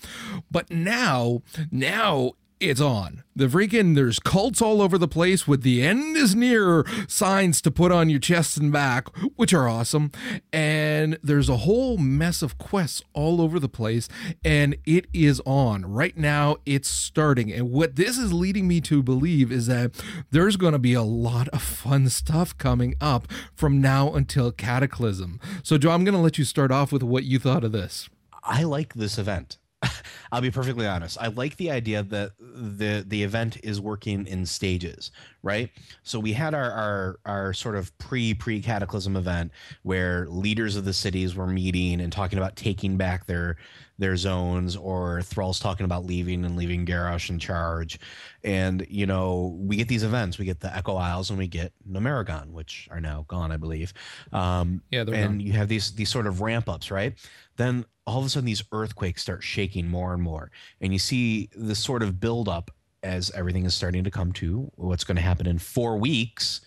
[0.51, 3.25] But now, now it's on.
[3.35, 7.71] The freaking there's cults all over the place with the end is near signs to
[7.71, 10.13] put on your chest and back, which are awesome.
[10.53, 14.09] And there's a whole mess of quests all over the place,
[14.45, 16.57] and it is on right now.
[16.67, 19.93] It's starting, and what this is leading me to believe is that
[20.31, 25.41] there's going to be a lot of fun stuff coming up from now until Cataclysm.
[25.63, 28.11] So, Joe, I'm going to let you start off with what you thought of this.
[28.43, 29.60] I like this event.
[30.33, 31.17] I'll be perfectly honest.
[31.21, 35.11] I like the idea that the the event is working in stages,
[35.43, 35.71] right?
[36.03, 40.85] So we had our our, our sort of pre pre cataclysm event where leaders of
[40.85, 43.57] the cities were meeting and talking about taking back their
[43.99, 47.99] their zones, or Thrall's talking about leaving and leaving Garrosh in charge.
[48.45, 50.39] And you know, we get these events.
[50.39, 53.93] We get the Echo Isles and we get Gnomeregan, which are now gone, I believe.
[54.33, 55.41] Um, Yeah, they're and gone.
[55.41, 57.15] you have these these sort of ramp ups, right?
[57.61, 61.51] Then all of a sudden these earthquakes start shaking more and more, and you see
[61.55, 62.71] this sort of build up
[63.03, 66.63] as everything is starting to come to what's going to happen in four weeks,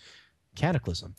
[0.54, 1.16] cataclysm.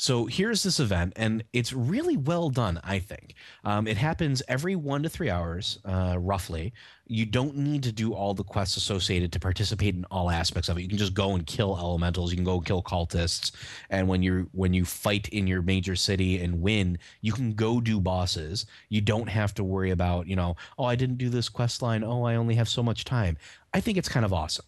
[0.00, 3.34] So here's this event, and it's really well done, I think.
[3.64, 6.72] Um, it happens every one to three hours, uh, roughly.
[7.08, 10.78] You don't need to do all the quests associated to participate in all aspects of
[10.78, 10.82] it.
[10.82, 12.30] You can just go and kill elementals.
[12.30, 13.50] You can go kill cultists,
[13.90, 17.80] and when you when you fight in your major city and win, you can go
[17.80, 18.66] do bosses.
[18.90, 22.04] You don't have to worry about you know, oh, I didn't do this quest line.
[22.04, 23.36] Oh, I only have so much time.
[23.74, 24.64] I think it's kind of awesome.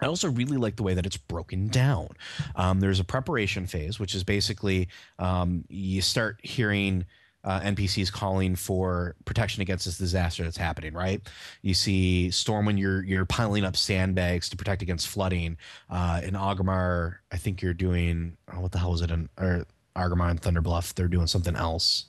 [0.00, 2.08] I also really like the way that it's broken down.
[2.54, 7.06] Um, there's a preparation phase, which is basically um, you start hearing
[7.44, 10.92] uh, NPCs calling for protection against this disaster that's happening.
[10.92, 11.22] Right?
[11.62, 15.56] You see Stormwind you're you're piling up sandbags to protect against flooding.
[15.88, 19.10] Uh, in Orgrimmar, I think you're doing oh, what the hell was it?
[19.10, 19.64] In, or
[19.96, 22.06] Orgrimmar and Thunderbluff, they're doing something else.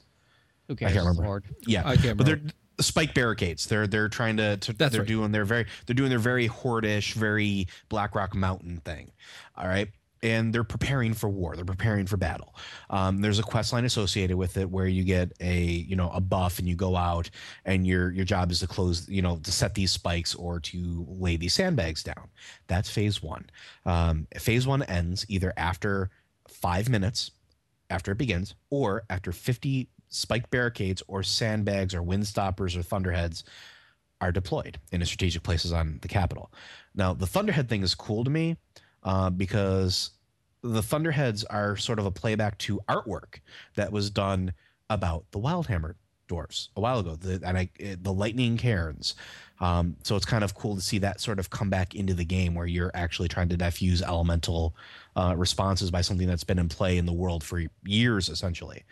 [0.67, 0.91] Who cares?
[0.93, 1.28] can't remember.
[1.28, 1.43] Lord.
[1.65, 2.54] Yeah, I can't but they're remember.
[2.80, 3.66] Spike barricades.
[3.68, 5.08] They're they're trying to, to they're right.
[5.08, 9.12] doing their very they're doing their very hordish, very Blackrock Mountain thing.
[9.58, 9.90] All right.
[10.24, 11.56] And they're preparing for war.
[11.56, 12.56] They're preparing for battle.
[12.90, 16.20] Um, there's a quest line associated with it where you get a you know a
[16.20, 17.30] buff and you go out
[17.66, 21.06] and your your job is to close you know to set these spikes or to
[21.08, 22.30] lay these sandbags down.
[22.68, 23.46] That's phase one.
[23.86, 26.10] Um, phase one ends either after
[26.48, 27.32] five minutes
[27.90, 33.43] after it begins, or after 50 spike barricades or sandbags or wind stoppers or thunderheads
[34.20, 36.52] are deployed in strategic places on the capital.
[36.96, 38.58] Now, the thunderhead thing is cool to me
[39.04, 40.12] uh, because
[40.63, 43.41] the thunderheads are sort of a playback to artwork
[43.76, 44.54] that was done
[44.89, 45.96] about the Wildhammer
[46.28, 47.70] dwarfs a while ago, the, and I,
[48.02, 49.15] the lightning cairns.
[49.60, 52.26] Um, so it's kind of cool to see that sort of come back into the
[52.26, 54.76] game where you're actually trying to diffuse elemental
[55.15, 58.84] uh, responses by something that's been in play in the world for years, essentially.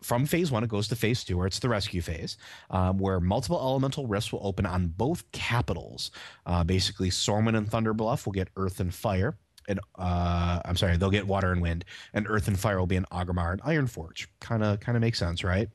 [0.00, 2.36] From phase one, it goes to phase two, where it's the rescue phase,
[2.70, 6.12] um, where multiple elemental rifts will open on both capitals.
[6.46, 11.10] Uh, basically, Stormwind and Thunderbluff will get Earth and Fire, and uh, I'm sorry, they'll
[11.10, 11.84] get Water and Wind,
[12.14, 14.28] and Earth and Fire will be in Orgrimmar and Ironforge.
[14.40, 15.68] Kind of, kind of makes sense, right?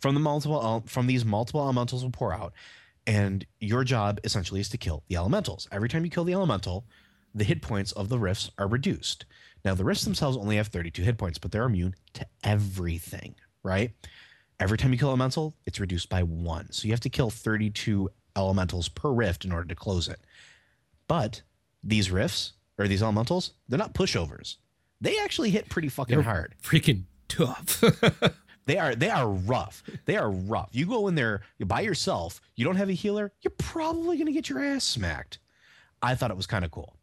[0.00, 2.54] From the multiple, from these multiple elementals will pour out,
[3.06, 5.68] and your job essentially is to kill the elementals.
[5.70, 6.86] Every time you kill the elemental,
[7.34, 9.26] the hit points of the rifts are reduced.
[9.64, 13.92] Now, the rifts themselves only have 32 hit points, but they're immune to everything, right?
[14.58, 16.70] Every time you kill elemental, it's reduced by one.
[16.72, 20.20] So you have to kill 32 elementals per rift in order to close it.
[21.08, 21.42] But
[21.82, 24.56] these rifts, or these elementals, they're not pushovers.
[25.00, 26.54] They actually hit pretty fucking They're hard.
[26.62, 27.82] Freaking tough.
[28.66, 29.82] They are they are rough.
[30.04, 30.68] They are rough.
[30.72, 32.40] You go in there by yourself.
[32.54, 33.32] You don't have a healer.
[33.40, 35.38] You're probably gonna get your ass smacked.
[36.00, 36.96] I thought it was kind of cool.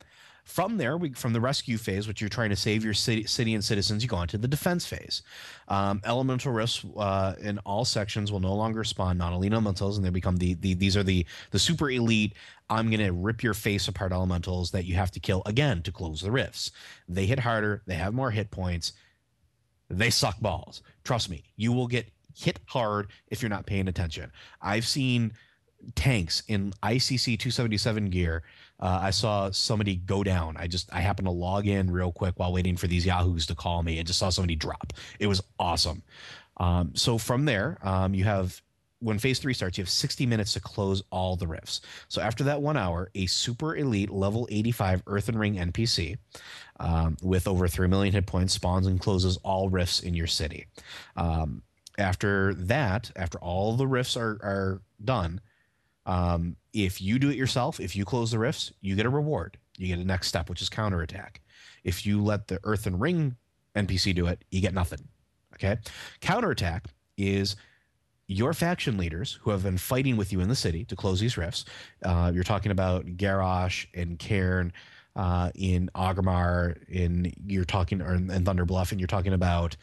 [0.50, 3.54] From there, we from the rescue phase, which you're trying to save your city, city
[3.54, 5.22] and citizens, you go on to the defense phase.
[5.68, 10.10] Um, elemental rifts uh, in all sections will no longer spawn non-elite elementals, and they
[10.10, 12.34] become the, the these are the the super elite.
[12.70, 16.22] I'm gonna rip your face apart elementals that you have to kill again to close
[16.22, 16.72] the rifts.
[17.08, 17.84] They hit harder.
[17.86, 18.94] They have more hit points
[19.90, 20.82] they suck balls.
[21.04, 24.32] Trust me, you will get hit hard if you're not paying attention.
[24.62, 25.34] I've seen
[25.96, 28.44] tanks in ICC 277 gear.
[28.80, 30.56] Uh, I saw somebody go down.
[30.58, 33.56] I just I happened to log in real quick while waiting for these yahoos to
[33.56, 34.94] call me and just saw somebody drop.
[35.20, 36.04] It was awesome.
[36.58, 38.62] Um, so from there, um, you have
[39.02, 41.82] when phase three starts, you have 60 minutes to close all the rifts.
[42.10, 46.18] So after that one hour, a super elite level 85 Earthen Ring NPC
[46.80, 50.68] um, with over 3 million hit points spawns and closes all rifts in your city.
[51.16, 51.64] Um,
[51.98, 55.42] after that, after all the rifts are, are done,
[56.06, 59.58] um, if you do it yourself, if you close the rifts, you get a reward.
[59.78, 61.42] You get a next step, which is counterattack.
[61.84, 63.36] If you let the Earthen Ring
[63.76, 65.08] NPC do it, you get nothing.
[65.56, 65.78] Okay.
[66.22, 67.56] Counterattack is
[68.28, 71.38] your faction leaders who have been fighting with you in the city to close these
[71.38, 71.66] rifts.
[72.04, 74.72] Uh, you're talking about Garrosh and Cairn
[75.16, 79.76] uh, in Orgrimmar, in you're talking or in Thunderbluff, and you're talking about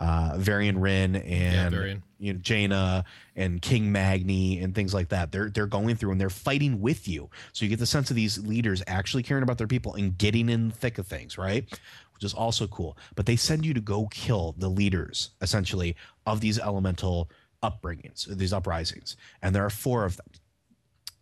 [0.00, 2.02] uh, Varian Wrynn and Varian.
[2.18, 3.04] you know, Jaina
[3.36, 5.30] and King Magni and things like that.
[5.30, 7.28] They're they're going through and they're fighting with you.
[7.52, 10.48] So you get the sense of these leaders actually caring about their people and getting
[10.48, 11.70] in the thick of things, right?
[12.14, 12.96] Which is also cool.
[13.14, 17.30] But they send you to go kill the leaders, essentially, of these elemental
[17.62, 19.16] upbringings, these uprisings.
[19.42, 20.26] And there are four of them.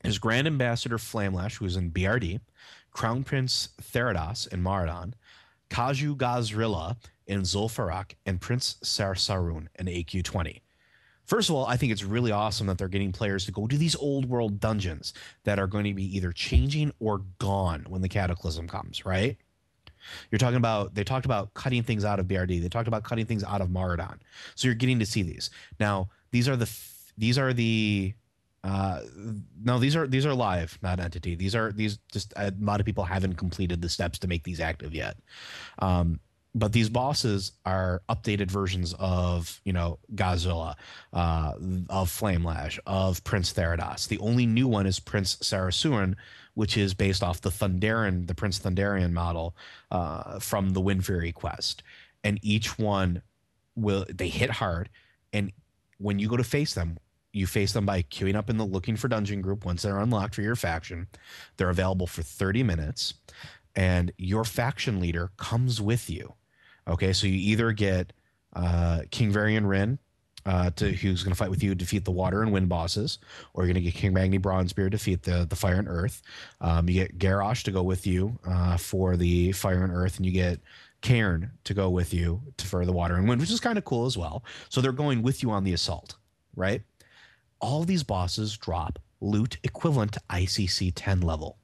[0.03, 2.41] There's Grand Ambassador Flamelash, who is in BRD,
[2.93, 5.15] Crown Prince Theradras in Maraudon,
[5.71, 6.97] Kai'ju Gahz'rilla
[7.29, 10.63] in Zul'Farrak, and Prince Sarsarun in AQ20.
[11.25, 13.77] First of all, I think it's really awesome that they're getting players to go to
[13.77, 15.13] these old world dungeons
[15.45, 19.37] that are going to be either changing or gone when the cataclysm comes, right?
[20.31, 22.63] You're talking about they talked about cutting things out of BRD.
[22.63, 24.23] They talked about cutting things out of Maraudon.
[24.55, 25.51] So you're getting to see these.
[25.79, 26.71] Now, these are the
[27.19, 28.15] these are the
[28.65, 29.01] uh
[29.63, 32.87] no these are these are live not entity these are these just a lot of
[32.87, 35.17] people haven't completed the steps to make these active yet
[35.79, 36.19] um
[36.55, 40.75] but these bosses are updated versions of you know Godzilla,
[41.13, 41.53] uh,
[41.89, 44.09] of Flamelash, of Prince Theradras.
[44.09, 46.17] The only new one is Prince Sarsarun,
[46.55, 49.55] which is based off the Thunderaan, the Prince Thunderaan model
[49.91, 51.83] uh, from the Wind Fury quest.
[52.25, 53.23] And each one
[53.77, 54.89] will they hit hard,
[55.33, 55.53] and
[55.99, 56.99] when you go to face them,
[57.33, 60.35] you face them by queuing up in the looking for dungeon group once they're unlocked
[60.35, 61.07] for your faction.
[61.57, 63.15] They're available for 30 minutes,
[63.77, 66.35] and your faction leader comes with you.
[66.87, 68.13] Okay, so you either get
[68.55, 69.99] uh, King Varian Wrynn,
[70.47, 73.19] uh, to who's going to fight with you, defeat the water and wind bosses,
[73.53, 76.23] or you're going to get King Magni Bronzebeard, defeat the the fire and earth.
[76.63, 80.25] Um, you get Garrosh to go with you uh, for the fire and earth, and
[80.25, 80.61] you get
[81.03, 83.85] Cairn to go with you to, for the water and wind, which is kind of
[83.85, 84.43] cool as well.
[84.69, 86.17] So they're going with you on the assault,
[86.57, 86.83] right?
[87.61, 91.59] All these bosses drop loot equivalent to ICC 10 level.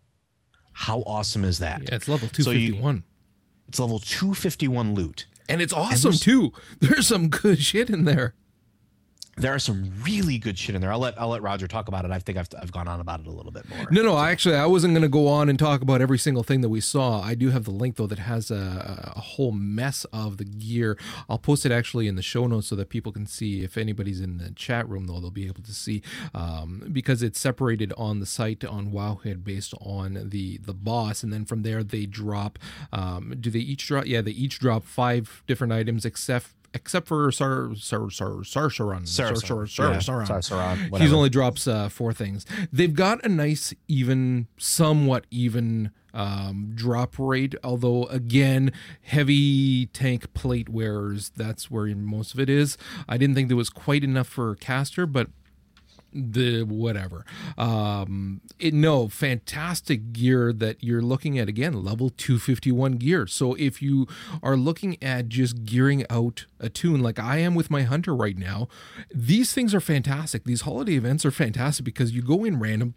[0.73, 1.83] How awesome is that?
[1.85, 3.05] Yeah, it's level So you- 251.
[3.69, 5.27] It's level 251 loot.
[5.49, 6.53] and it's awesome there's- too.
[6.81, 8.35] There's some good shit in there.
[9.37, 10.93] There are some really good shit in there.
[10.93, 12.11] I'll let I'll let Roger talk about it.
[12.11, 13.87] I think I've I've gone on about it a little bit more.
[13.91, 16.61] No, no, actually, I wasn't going to go on and talk about every single thing
[16.61, 17.21] that we saw.
[17.21, 20.99] I do have the link though that has a, a whole mess of the gear.
[21.29, 23.63] I'll post it actually in the show notes so that people can see.
[23.63, 26.03] If anybody's in the chat room though, they'll be able to see
[26.35, 31.33] um, because it's separated on the site on Wowhead based on the the boss, and
[31.33, 32.59] then from there they drop.
[32.93, 34.07] Um, do they each drop?
[34.07, 36.49] Yeah, they each drop five different items except.
[36.75, 38.43] Except for Sar Sar Sar.
[38.45, 40.27] Sar Sar Sar Yeah, Saran.
[41.01, 42.45] He's only drops uh, four things.
[42.73, 47.55] They've got a nice, even, somewhat even um, drop rate.
[47.63, 52.77] Although, again, heavy tank plate wearers, that's where most of it is.
[53.09, 55.29] I didn't think there was quite enough for caster, but
[56.15, 57.25] the whatever.
[57.59, 63.27] Um it no fantastic gear that you're looking at again level 251 gear.
[63.27, 64.07] So if you
[64.43, 68.39] are looking at just gearing out a toon like i am with my hunter right
[68.39, 68.69] now
[69.13, 70.45] these things are fantastic.
[70.45, 72.95] These holiday events are fantastic because you go in random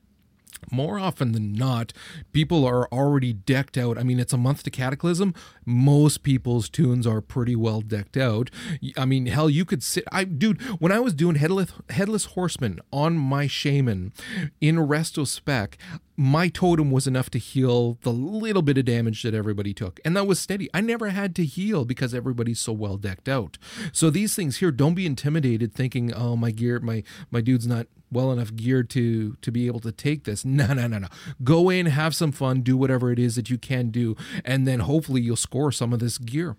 [0.71, 1.93] more often than not,
[2.33, 3.97] people are already decked out.
[3.97, 5.33] I mean, it's a month to Cataclysm.
[5.65, 8.49] Most people's toons are pretty well decked out.
[8.97, 10.03] I mean, hell, you could sit.
[10.11, 14.13] I, dude, when I was doing headless, headless horseman on my shaman
[14.59, 15.77] in resto spec,
[16.17, 20.17] my totem was enough to heal the little bit of damage that everybody took, and
[20.17, 20.67] that was steady.
[20.73, 23.57] I never had to heal because everybody's so well decked out.
[23.91, 27.87] So these things here, don't be intimidated thinking, "Oh, my gear, my my dude's not
[28.11, 31.07] well enough geared to to be able to take this." No, no, no, no.
[31.43, 34.79] Go in, have some fun, do whatever it is that you can do, and then
[34.79, 36.57] hopefully you'll score some of this gear.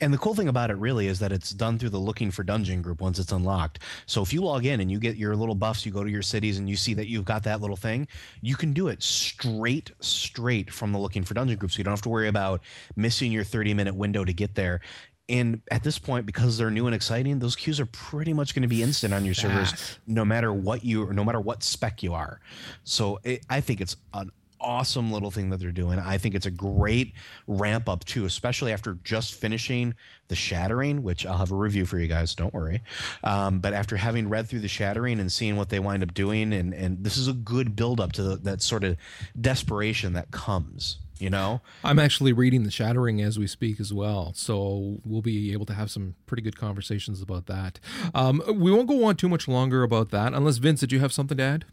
[0.00, 2.42] And the cool thing about it really is that it's done through the looking for
[2.42, 3.78] dungeon group once it's unlocked.
[4.04, 6.22] So if you log in and you get your little buffs, you go to your
[6.22, 8.06] cities and you see that you've got that little thing,
[8.42, 11.72] you can do it straight, straight from the looking for dungeon group.
[11.72, 12.60] So you don't have to worry about
[12.94, 14.80] missing your 30 minute window to get there.
[15.28, 18.62] And at this point, because they're new and exciting, those queues are pretty much going
[18.62, 19.98] to be instant on your servers, Fast.
[20.06, 22.40] no matter what you, no matter what spec you are.
[22.84, 25.98] So it, I think it's an awesome little thing that they're doing.
[25.98, 27.12] I think it's a great
[27.46, 29.94] ramp up too, especially after just finishing
[30.28, 32.34] the Shattering, which I'll have a review for you guys.
[32.34, 32.82] Don't worry.
[33.22, 36.52] Um, but after having read through the Shattering and seeing what they wind up doing,
[36.52, 38.96] and and this is a good build up to the, that sort of
[39.40, 40.98] desperation that comes.
[41.18, 45.52] You know, I'm actually reading The Shattering as we speak as well, so we'll be
[45.52, 47.80] able to have some pretty good conversations about that.
[48.14, 51.14] Um, we won't go on too much longer about that, unless Vince, did you have
[51.14, 51.64] something to add?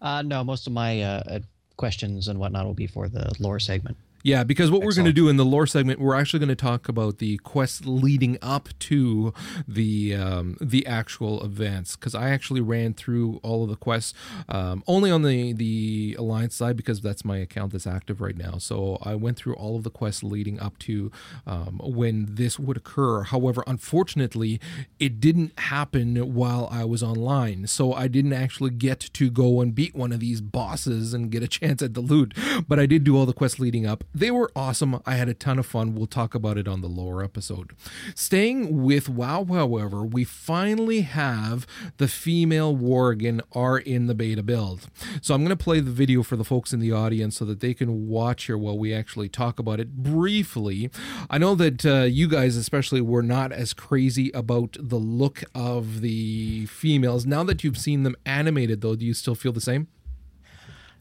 [0.00, 1.38] Uh, no, most of my uh, uh,
[1.76, 3.96] questions and whatnot will be for the lore segment.
[4.22, 6.56] Yeah, because what we're going to do in the lore segment, we're actually going to
[6.56, 9.32] talk about the quests leading up to
[9.68, 11.94] the um, the actual events.
[11.94, 14.14] Because I actually ran through all of the quests
[14.48, 18.58] um, only on the the alliance side because that's my account that's active right now.
[18.58, 21.12] So I went through all of the quests leading up to
[21.46, 23.22] um, when this would occur.
[23.22, 24.60] However, unfortunately,
[24.98, 29.74] it didn't happen while I was online, so I didn't actually get to go and
[29.74, 32.34] beat one of these bosses and get a chance at the loot.
[32.66, 34.02] But I did do all the quests leading up.
[34.16, 35.02] They were awesome.
[35.04, 35.94] I had a ton of fun.
[35.94, 37.72] We'll talk about it on the lore episode.
[38.14, 41.66] Staying with WoW, however, we finally have
[41.98, 44.88] the female Worgen are in the beta build.
[45.20, 47.60] So I'm going to play the video for the folks in the audience so that
[47.60, 50.90] they can watch here while we actually talk about it briefly.
[51.28, 56.00] I know that uh, you guys, especially, were not as crazy about the look of
[56.00, 57.26] the females.
[57.26, 59.88] Now that you've seen them animated, though, do you still feel the same?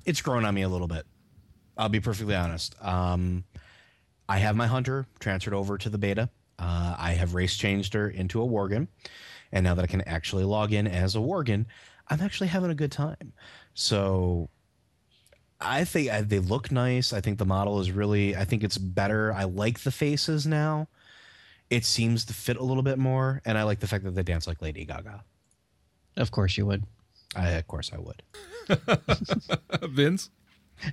[0.06, 1.06] it's grown on me a little bit.
[1.78, 2.76] I'll be perfectly honest.
[2.82, 3.44] Um,
[4.28, 6.30] I have my hunter transferred over to the beta.
[6.58, 8.88] Uh, I have race changed her into a Worgen,
[9.52, 11.66] and now that I can actually log in as a Worgen,
[12.08, 13.34] I'm actually having a good time.
[13.74, 14.50] So
[15.60, 17.12] I think I, they look nice.
[17.14, 18.36] I think the model is really.
[18.36, 19.34] I think it's better.
[19.34, 20.88] I like the faces now.
[21.70, 24.24] it seems to fit a little bit more, and I like the fact that they
[24.24, 25.24] dance like Lady Gaga.
[26.18, 26.84] Of course you would.
[27.36, 28.22] I, of course, I would.
[29.90, 30.30] Vince?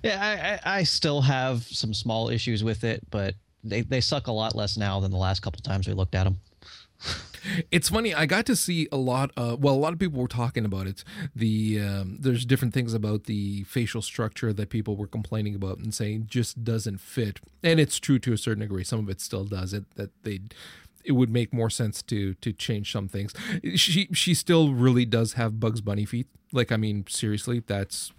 [0.03, 4.33] Yeah, I, I, still have some small issues with it, but they, they suck a
[4.33, 6.41] lot less now than the last couple times we looked at them.
[7.70, 8.14] It's funny.
[8.14, 9.33] I got to see a lot.
[9.37, 11.03] Of, well, a lot of people were talking about it.
[11.35, 15.93] The um, there's different things about the facial structure that people were complaining about and
[15.93, 17.41] saying just doesn't fit.
[17.62, 18.85] And it's true to a certain degree.
[18.85, 19.72] Some of it still does.
[19.72, 20.41] It that they
[21.05, 23.33] it would make more sense to to change some things.
[23.74, 26.28] She she still really does have Bugs Bunny feet.
[26.53, 28.12] Like I mean, seriously, that's.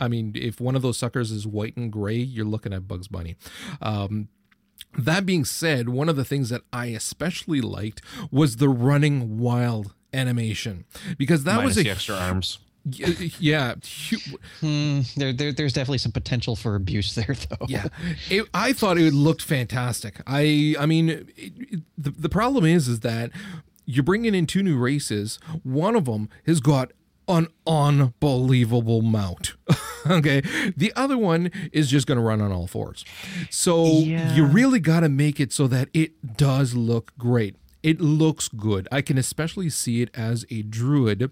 [0.00, 3.08] I mean, if one of those suckers is white and gray, you're looking at Bugs
[3.08, 3.36] Bunny.
[3.80, 4.28] Um,
[4.98, 9.94] that being said, one of the things that I especially liked was the running wild
[10.12, 10.84] animation
[11.18, 12.58] because that Minus was a the extra arms.
[12.84, 13.74] yeah
[14.10, 17.66] hu- Hmm, there, there, there's definitely some potential for abuse there, though.
[17.66, 17.86] yeah
[18.30, 22.86] it, i thought it looked fantastic i i mean it, it- the, the problem is
[22.88, 23.30] is that
[23.86, 26.92] you're bringing in two new races one of them has got
[27.28, 29.54] an unbelievable mount
[30.06, 30.42] okay
[30.76, 33.04] the other one is just going to run on all fours
[33.50, 34.34] so Yeah.
[34.34, 38.88] you really got to make it so that it does look great it looks good.
[38.90, 41.30] I can especially see it as a druid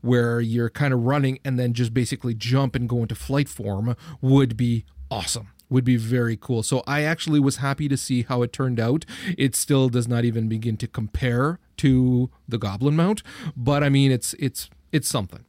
[0.00, 3.94] where you're kind of running and then just basically jump and go into flight form
[4.22, 5.48] would be awesome.
[5.68, 6.62] Would be very cool.
[6.62, 9.04] So I actually was happy to see how it turned out.
[9.36, 13.22] It still does not even begin to compare to the goblin mount,
[13.54, 15.44] but I mean it's it's it's something.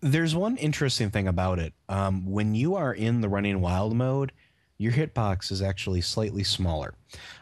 [0.00, 1.72] There's one interesting thing about it.
[1.88, 4.32] Um, when you are in the running wild mode,
[4.78, 6.94] your hitbox is actually slightly smaller.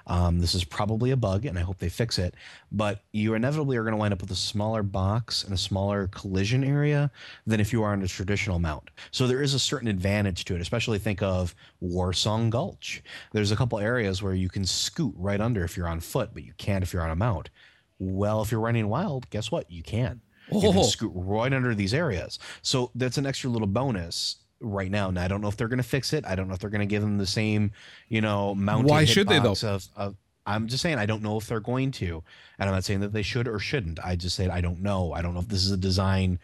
[0.07, 2.35] Um, this is probably a bug, and I hope they fix it.
[2.71, 6.07] But you inevitably are going to wind up with a smaller box and a smaller
[6.09, 7.11] collision area
[7.45, 8.91] than if you are on a traditional mount.
[9.11, 10.61] So there is a certain advantage to it.
[10.61, 13.03] Especially think of Warsong Gulch.
[13.33, 16.45] There's a couple areas where you can scoot right under if you're on foot, but
[16.45, 17.51] you can't if you're on a mount.
[17.99, 19.71] Well, if you're running wild, guess what?
[19.71, 20.21] You can.
[20.53, 20.83] You can Oh.
[20.83, 22.39] scoot right under these areas.
[22.63, 25.09] So that's an extra little bonus right now.
[25.09, 26.25] And I don't know if they're going to fix it.
[26.27, 27.71] I don't know if they're going to give them the same,
[28.09, 28.89] you know, mounting.
[28.89, 29.53] Why should they, though?
[29.53, 30.17] Of, of,
[30.47, 32.23] I'm just saying I don't know if they're going to,
[32.59, 33.99] and I'm not saying that they should or shouldn't.
[34.05, 35.13] I just said I don't know.
[35.13, 36.39] I don't know if this is a design,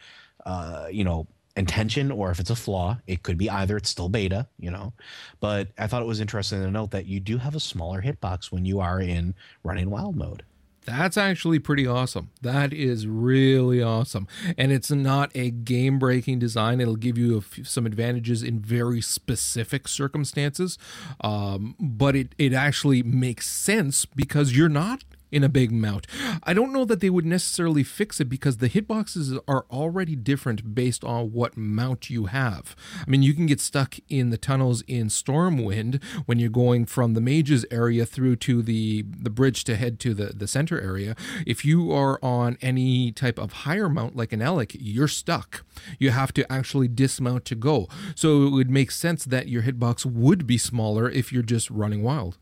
[0.45, 2.97] uh, you know, intention or if it's a flaw.
[3.05, 3.77] It could be either.
[3.77, 4.93] It's still beta, you know.
[5.39, 8.51] But I thought it was interesting to note that you do have a smaller hitbox
[8.51, 10.43] when you are in running wild mode.
[10.85, 12.31] That's actually pretty awesome.
[12.41, 14.27] That is really awesome.
[14.57, 16.81] And it's not a game breaking design.
[16.81, 20.79] It'll give you some advantages in very specific circumstances.
[21.21, 26.07] Um, but it, it actually makes sense because you're not in a big mount.
[26.43, 30.75] I don't know that they would necessarily fix it because the hitboxes are already different
[30.75, 32.75] based on what mount you have.
[33.05, 37.13] I mean, you can get stuck in the tunnels in Stormwind when you're going from
[37.13, 41.15] the mages area through to the the bridge to head to the the center area.
[41.45, 45.63] If you are on any type of higher mount like an Elekk, you're stuck.
[45.99, 47.87] You have to actually dismount to go.
[48.15, 52.03] So it would make sense that your hitbox would be smaller if you're just running
[52.03, 52.37] wild.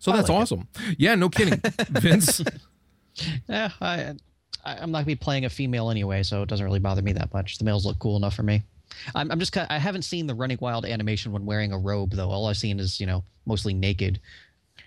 [0.00, 0.42] So that's like it.
[0.42, 0.68] awesome.
[0.98, 1.60] Yeah, no kidding.
[1.90, 2.42] Vince.
[3.48, 4.14] Yeah, I,
[4.64, 7.12] I I'm not gonna be playing a female anyway, so it doesn't really bother me
[7.12, 7.58] that much.
[7.58, 8.62] The males look cool enough for me.
[9.14, 12.12] I'm, I'm just kind I haven't seen the running wild animation when wearing a robe
[12.12, 12.30] though.
[12.30, 14.20] All I've seen is you know mostly naked.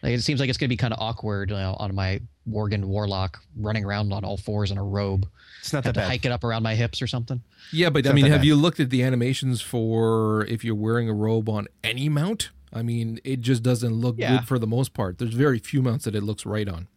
[0.02, 2.86] Like, it seems like it's gonna be kind of awkward you know, on my Worgen
[2.86, 5.28] warlock running around on all fours in a robe.
[5.60, 6.10] It's not Have that to bad.
[6.10, 7.42] hike it up around my hips or something.
[7.72, 8.46] Yeah, but I mean, have bad.
[8.46, 12.50] you looked at the animations for if you're wearing a robe on any mount?
[12.74, 14.38] I mean, it just doesn't look Yeah.
[14.38, 15.18] good for the most part.
[15.18, 16.88] There's very few mounts that it looks right on.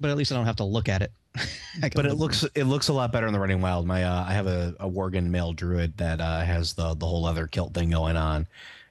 [0.00, 1.12] But at least I don't have to look at it.
[1.82, 3.86] I can but it looks it looks a lot better in the running wild.
[3.86, 7.22] My uh, I have a, a Worgen male druid that uh, has the the whole
[7.22, 8.46] leather kilt thing going on,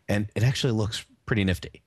[0.08, 1.82] and it actually looks pretty nifty.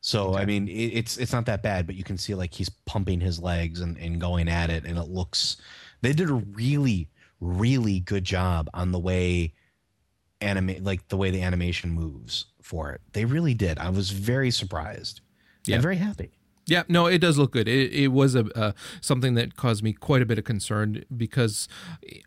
[0.00, 2.68] So I mean, it, it's it's not that bad, but you can see like he's
[2.68, 5.56] pumping his legs and, and going at it, and it looks.
[6.00, 7.08] They did a really
[7.40, 9.52] really good job on the way
[10.40, 13.02] animate like the way the animation moves for it.
[13.12, 13.78] They really did.
[13.78, 15.20] I was very surprised.
[15.66, 15.76] Yeah.
[15.76, 16.30] and very happy.
[16.66, 17.68] Yeah, no, it does look good.
[17.68, 21.68] It, it was a uh, something that caused me quite a bit of concern because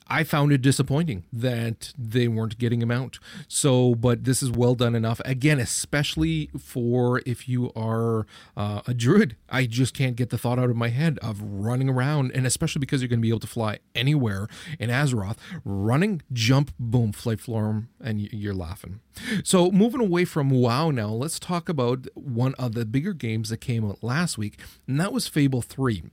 [0.07, 3.17] I found it disappointing that they weren't getting him out.
[3.47, 5.21] So, but this is well done enough.
[5.25, 10.59] Again, especially for if you are uh, a druid, I just can't get the thought
[10.59, 13.39] out of my head of running around, and especially because you're going to be able
[13.39, 18.99] to fly anywhere in Azeroth, running, jump, boom, flight form, and you're laughing.
[19.43, 23.57] So, moving away from WoW now, let's talk about one of the bigger games that
[23.57, 26.03] came out last week, and that was Fable 3.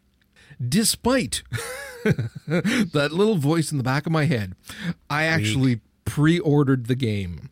[0.66, 1.42] Despite
[2.46, 4.54] that little voice in the back of my head,
[5.10, 7.50] I actually pre ordered the game.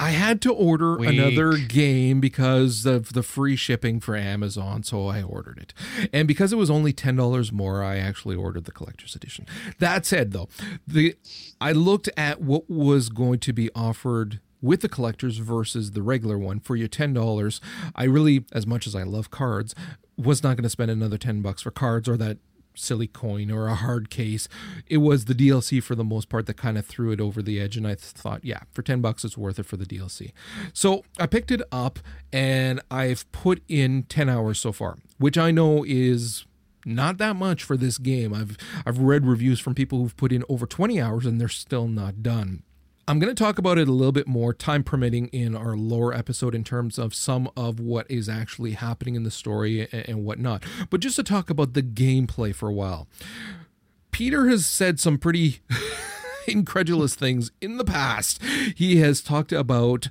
[0.00, 1.10] I had to order Weak.
[1.10, 5.74] another game because of the free shipping for Amazon, so I ordered it.
[6.12, 9.46] And because it was only ten dollars more, I actually ordered the collector's edition.
[9.78, 10.48] That said, though,
[10.86, 11.14] the
[11.60, 16.38] I looked at what was going to be offered with the collectors versus the regular
[16.38, 17.60] one for your ten dollars.
[17.94, 19.74] I really, as much as I love cards,
[20.16, 22.38] was not going to spend another ten bucks for cards or that
[22.74, 24.48] silly coin or a hard case.
[24.86, 27.60] It was the DLC for the most part that kind of threw it over the
[27.60, 27.76] edge.
[27.76, 30.32] And I thought, yeah, for 10 bucks, it's worth it for the DLC.
[30.72, 31.98] So I picked it up
[32.32, 36.44] and I've put in 10 hours so far, which I know is
[36.84, 38.34] not that much for this game.
[38.34, 41.86] I've I've read reviews from people who've put in over 20 hours and they're still
[41.86, 42.62] not done.
[43.08, 46.14] I'm going to talk about it a little bit more, time permitting, in our lore
[46.14, 50.62] episode in terms of some of what is actually happening in the story and, whatnot.
[50.88, 53.08] But just to talk about the gameplay for a while,
[54.12, 55.60] Peter has said some pretty
[56.46, 58.40] incredulous things in the past.
[58.76, 60.08] He has talked about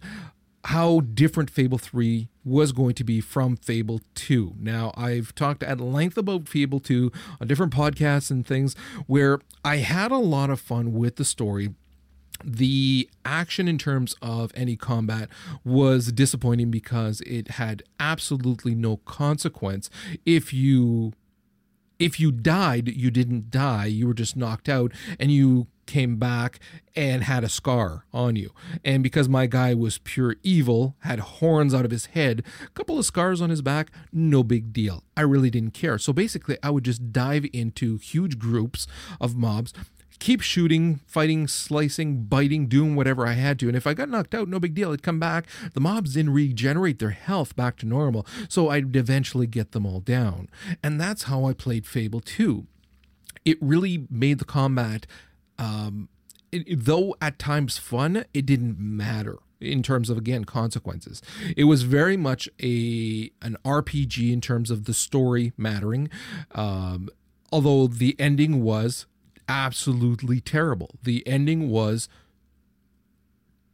[0.66, 4.56] how different Fable 3 was going to be from Fable 2.
[4.60, 8.76] Now, I've talked at length about Fable 2 on different podcasts and things
[9.08, 11.74] where I had a lot of fun with the story
[12.44, 15.30] the action in terms of any combat
[15.64, 19.89] was disappointing because it had absolutely no consequence.
[20.26, 21.14] If you
[22.00, 23.86] if you died you didn't die.
[23.86, 26.60] You were just knocked out and you came back
[26.96, 28.52] and had a scar on you.
[28.84, 32.98] And because my guy was pure evil had horns out of his head a couple
[32.98, 35.04] of scars on his back no big deal.
[35.16, 35.98] I really didn't care.
[35.98, 38.88] So basically i would just dive into huge groups
[39.20, 39.74] of mobs
[40.22, 43.68] keep shooting, fighting, slicing, biting, doing whatever I had to.
[43.68, 44.92] And if I got knocked out, no big deal.
[44.94, 45.48] I'd come back.
[45.74, 48.26] The mobs didn't regenerate their health back to normal.
[48.48, 50.48] So I'd eventually get them all down.
[50.84, 52.68] And that's how I played Fable 2.
[53.44, 55.08] It really made the combat,
[55.58, 56.08] um,
[56.52, 61.22] it, though at times fun, it didn't matter in terms of again consequences
[61.56, 66.10] it was very much a an rpg in terms of the story mattering
[66.56, 67.08] um,
[67.52, 69.06] although the ending was
[69.52, 70.91] absolutely terrible.
[71.04, 72.08] The ending was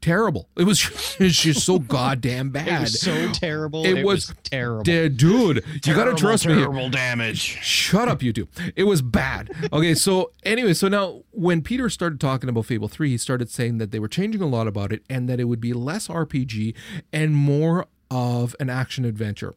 [0.01, 0.47] terrible.
[0.57, 2.67] It was it's just so goddamn bad.
[2.67, 3.85] It was so terrible.
[3.85, 4.83] It It, was was, terrible.
[4.83, 6.55] Da- dude, you got to trust me.
[6.55, 7.39] Terrible damage.
[7.39, 8.47] Shut up, YouTube.
[8.75, 9.49] It was bad.
[9.71, 13.77] Okay, so anyway, so now when Peter started talking about Fable 3, he started saying
[13.77, 16.73] that they were changing a lot about it and that it would be less RPG
[17.11, 19.53] and more of an action adventure.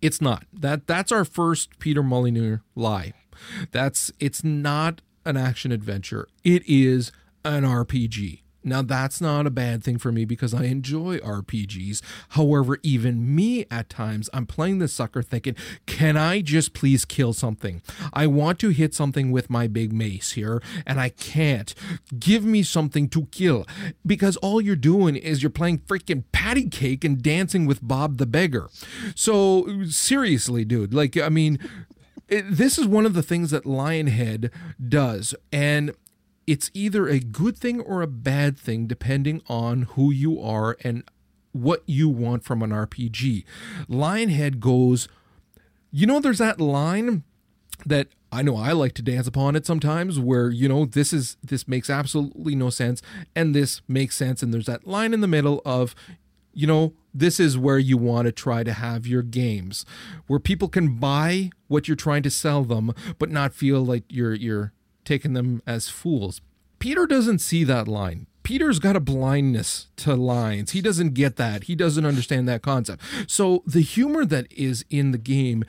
[0.00, 0.46] It's not.
[0.52, 3.12] That that's our first Peter Molyneux lie.
[3.70, 6.28] That's it's not an action adventure.
[6.44, 7.12] It is
[7.44, 8.42] an RPG.
[8.64, 12.00] Now that's not a bad thing for me because I enjoy RPGs.
[12.30, 15.56] However, even me at times I'm playing this sucker thinking,
[15.86, 17.82] can I just please kill something?
[18.12, 21.74] I want to hit something with my big mace here and I can't.
[22.18, 23.66] Give me something to kill
[24.06, 28.26] because all you're doing is you're playing freaking patty cake and dancing with Bob the
[28.26, 28.68] beggar.
[29.14, 31.58] So seriously, dude, like I mean
[32.32, 34.50] it, this is one of the things that Lionhead
[34.88, 35.94] does, and
[36.46, 41.04] it's either a good thing or a bad thing depending on who you are and
[41.52, 43.44] what you want from an RPG.
[43.86, 45.08] Lionhead goes,
[45.90, 47.22] you know, there's that line
[47.84, 51.36] that I know I like to dance upon it sometimes where you know this is
[51.42, 53.02] this makes absolutely no sense
[53.36, 55.94] and this makes sense and there's that line in the middle of
[56.52, 59.84] you know this is where you want to try to have your games
[60.26, 64.34] where people can buy what you're trying to sell them but not feel like you're
[64.34, 64.72] you're
[65.04, 66.40] taking them as fools
[66.78, 70.72] peter doesn't see that line Peter's got a blindness to lines.
[70.72, 71.64] He doesn't get that.
[71.64, 73.02] He doesn't understand that concept.
[73.28, 75.64] So the humor that is in the game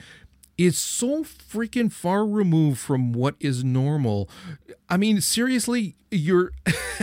[0.57, 4.29] is so freaking far removed from what is normal.
[4.89, 6.51] I mean, seriously, you're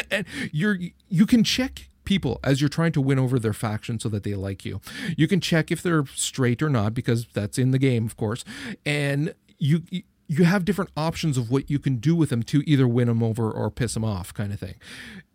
[0.53, 0.79] you're
[1.09, 4.35] you can check people as you're trying to win over their faction so that they
[4.35, 4.81] like you.
[5.17, 8.45] You can check if they're straight or not because that's in the game, of course.
[8.85, 9.83] And you
[10.27, 13.23] you have different options of what you can do with them to either win them
[13.23, 14.75] over or piss them off kind of thing.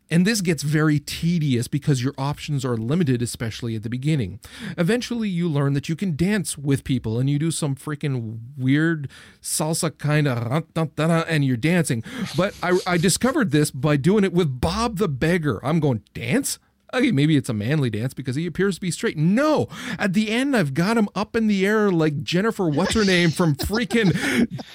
[0.10, 4.40] And this gets very tedious because your options are limited, especially at the beginning.
[4.78, 9.10] Eventually, you learn that you can dance with people and you do some freaking weird
[9.42, 12.04] salsa kind of and you're dancing.
[12.38, 15.60] But I, I discovered this by doing it with Bob the Beggar.
[15.66, 16.60] I'm going, dance?
[16.96, 19.18] Okay, maybe it's a manly dance because he appears to be straight.
[19.18, 19.68] No,
[20.00, 23.32] at the end, I've got him up in the air like Jennifer, what's her name
[23.32, 24.14] from freaking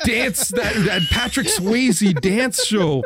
[0.04, 3.02] dance that, that Patrick Swayze dance show.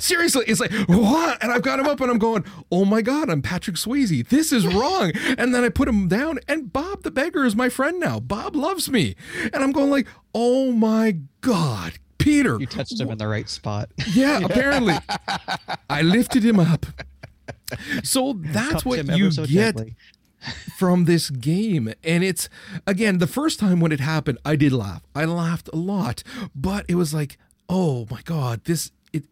[0.00, 1.42] Seriously, it's like, what?
[1.42, 4.26] And I've got him up and I'm going, oh my God, I'm Patrick Swayze.
[4.28, 5.12] This is wrong.
[5.36, 8.20] And then I put him down and Bob the beggar is my friend now.
[8.20, 9.16] Bob loves me.
[9.52, 12.56] And I'm going like, oh my God, Peter.
[12.58, 13.90] you touched him in the right spot.
[14.14, 14.94] Yeah, apparently.
[15.90, 16.86] I lifted him up
[18.02, 19.96] So that's what you so get gently.
[20.76, 21.92] from this game.
[22.02, 22.48] And it's,
[22.86, 25.02] again, the first time when it happened, I did laugh.
[25.14, 26.22] I laughed a lot,
[26.54, 27.38] but it was like,
[27.68, 28.90] oh my God, this.
[29.12, 29.24] It,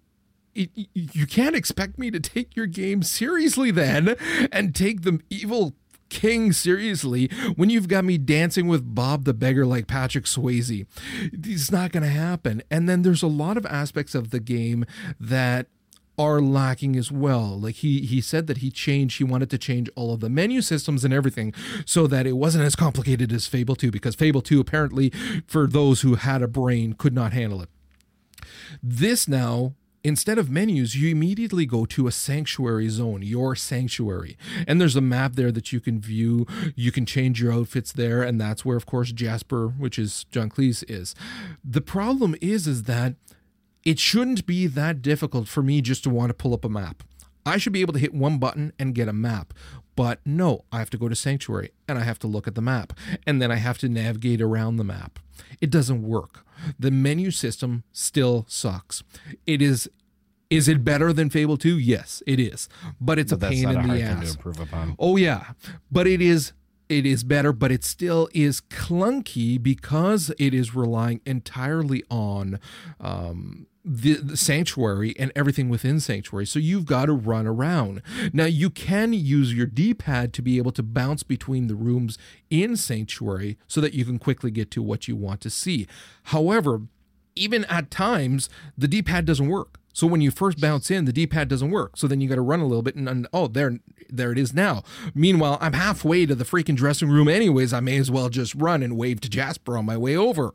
[0.55, 4.17] it, you can't expect me to take your game seriously then
[4.53, 5.75] and take the evil
[6.11, 10.87] king seriously when you've got me dancing with Bob the beggar like Patrick Swayze.
[11.33, 12.63] It's not going to happen.
[12.71, 14.85] And then there's a lot of aspects of the game
[15.19, 15.69] that
[16.19, 17.59] are lacking as well.
[17.59, 20.61] Like he he said that he changed, he wanted to change all of the menu
[20.61, 21.55] systems and everything
[21.87, 25.11] so that it wasn't as complicated as Fable 2 because Fable 2 apparently
[25.47, 27.69] for those who had a brain could not handle it.
[28.83, 34.37] This now Instead of menus, you immediately go to a sanctuary zone, your sanctuary.
[34.67, 36.47] And there's a map there that you can view.
[36.75, 40.51] You can change your outfits there, and that's where, of course, Jasper, which is John
[40.51, 41.15] Cleese, is.
[41.65, 43.15] The problem is, is that
[43.85, 47.03] it shouldn't be that difficult for me just to want to pull up a map.
[47.45, 49.53] I should be able to hit one button and get a map.
[49.97, 52.63] But no, I have to go to Sanctuary and I have to look at the
[52.63, 52.93] map.
[53.27, 55.19] And then I have to navigate around the map.
[55.61, 56.47] It doesn't work.
[56.79, 59.03] The menu system still sucks.
[59.47, 59.91] It is
[60.49, 61.79] is it better than Fable 2?
[61.79, 62.69] Yes, it is.
[63.01, 64.35] But it's But a pain a in hard the ass.
[64.35, 64.97] improve upon.
[64.99, 65.53] Oh yeah,
[65.91, 66.53] but it is
[66.89, 72.61] it is better, but it still is clunky because it is relying entirely on
[73.01, 76.47] um, the, the sanctuary and everything within sanctuary.
[76.47, 78.03] So you've got to run around.
[78.33, 82.17] Now you can use your D-pad to be able to bounce between the rooms
[82.49, 85.87] in sanctuary so that you can quickly get to what you want to see.
[86.25, 86.83] However,
[87.35, 91.49] even at times the d-pad doesn't work so when you first bounce in the d-pad
[91.49, 93.79] doesn't work so then you got to run a little bit and, and oh there
[94.09, 94.83] there it is now
[95.15, 98.83] meanwhile i'm halfway to the freaking dressing room anyways i may as well just run
[98.83, 100.53] and wave to jasper on my way over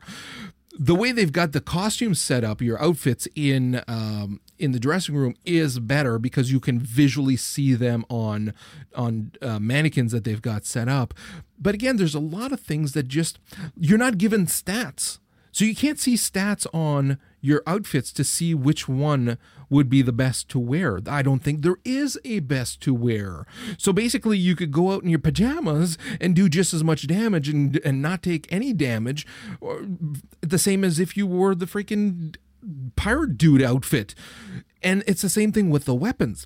[0.79, 5.15] the way they've got the costumes set up, your outfits in um, in the dressing
[5.15, 8.53] room is better because you can visually see them on
[8.95, 11.13] on uh, mannequins that they've got set up.
[11.59, 13.39] But again, there's a lot of things that just
[13.75, 15.19] you're not given stats,
[15.57, 19.39] so you can't see stats on your outfits to see which one
[19.71, 20.99] would be the best to wear.
[21.07, 23.47] I don't think there is a best to wear.
[23.75, 27.49] So basically, you could go out in your pajamas and do just as much damage
[27.49, 29.25] and and not take any damage,
[29.59, 29.83] or
[30.41, 32.35] the same as if you wore the freaking
[32.95, 34.13] pirate dude outfit.
[34.83, 36.45] And it's the same thing with the weapons.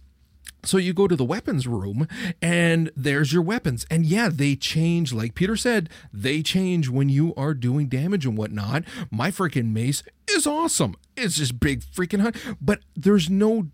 [0.64, 2.08] So you go to the weapons room
[2.41, 3.86] and there's your weapons.
[3.89, 5.12] And yeah, they change.
[5.12, 8.84] Like Peter said, they change when you are doing damage and whatnot.
[9.10, 10.95] My freaking mace is awesome.
[11.18, 12.38] It's just big freaking hunt.
[12.62, 13.68] But there's no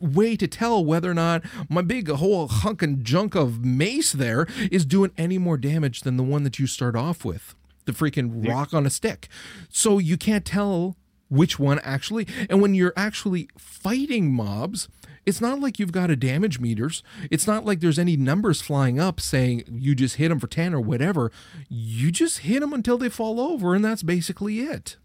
[0.00, 4.46] way to tell whether or not my big whole hunk and junk of mace there
[4.70, 7.54] is doing any more damage than the one that you start off with.
[7.84, 9.28] The freaking rock on a stick.
[9.68, 10.96] So you can't tell
[11.28, 12.26] which one actually.
[12.48, 14.88] And when you're actually fighting mobs,
[15.26, 17.02] it's not like you've got a damage meters.
[17.30, 20.74] It's not like there's any numbers flying up saying you just hit them for 10
[20.74, 21.32] or whatever.
[21.68, 24.96] You just hit them until they fall over, and that's basically it.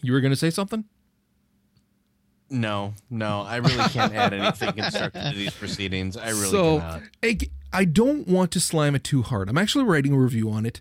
[0.00, 0.84] You were going to say something?
[2.50, 6.16] No, no, I really can't add anything constructive to these proceedings.
[6.16, 7.02] I really so cannot.
[7.22, 7.38] I,
[7.72, 9.50] I don't want to slam it too hard.
[9.50, 10.80] I'm actually writing a review on it,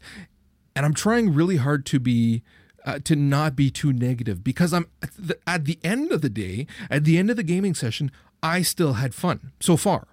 [0.75, 2.43] and I'm trying really hard to be
[2.86, 6.30] uh, to not be too negative because I'm at the, at the end of the
[6.30, 8.11] day, at the end of the gaming session,
[8.41, 10.07] I still had fun so far.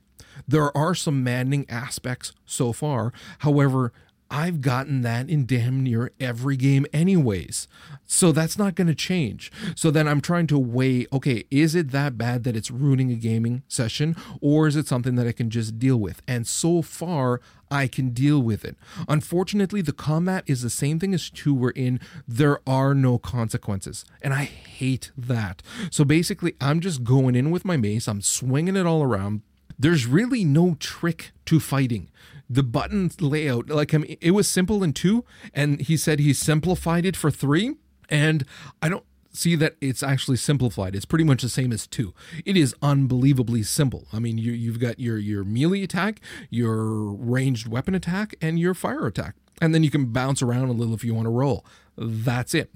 [0.49, 3.13] There are some maddening aspects so far.
[3.41, 3.93] However,
[4.35, 7.69] I've gotten that in damn near every game, anyways.
[8.05, 9.53] So that's not going to change.
[9.77, 13.15] So then I'm trying to weigh okay, is it that bad that it's ruining a
[13.15, 16.21] gaming session, or is it something that I can just deal with?
[16.27, 18.77] And so far, I can deal with it.
[19.07, 22.01] Unfortunately, the combat is the same thing as 2 we're in.
[22.27, 24.05] There are no consequences.
[24.21, 25.63] And I hate that.
[25.93, 29.43] So basically, I'm just going in with my mace, I'm swinging it all around.
[29.79, 32.11] There's really no trick to fighting.
[32.49, 36.33] The button layout like I mean, it was simple in two and he said he
[36.33, 37.77] simplified it for three
[38.11, 38.45] and
[38.83, 39.05] i don't
[39.37, 40.95] see that it's actually simplified.
[40.95, 42.15] It's pretty much the same as two.
[42.45, 44.07] It is unbelievably simple.
[44.13, 46.21] I mean you, you've got your your melee attack
[46.51, 49.35] your ranged weapon attack and your fire attack.
[49.61, 51.65] And then you can bounce around a little if you want to roll.
[51.97, 52.71] That's it.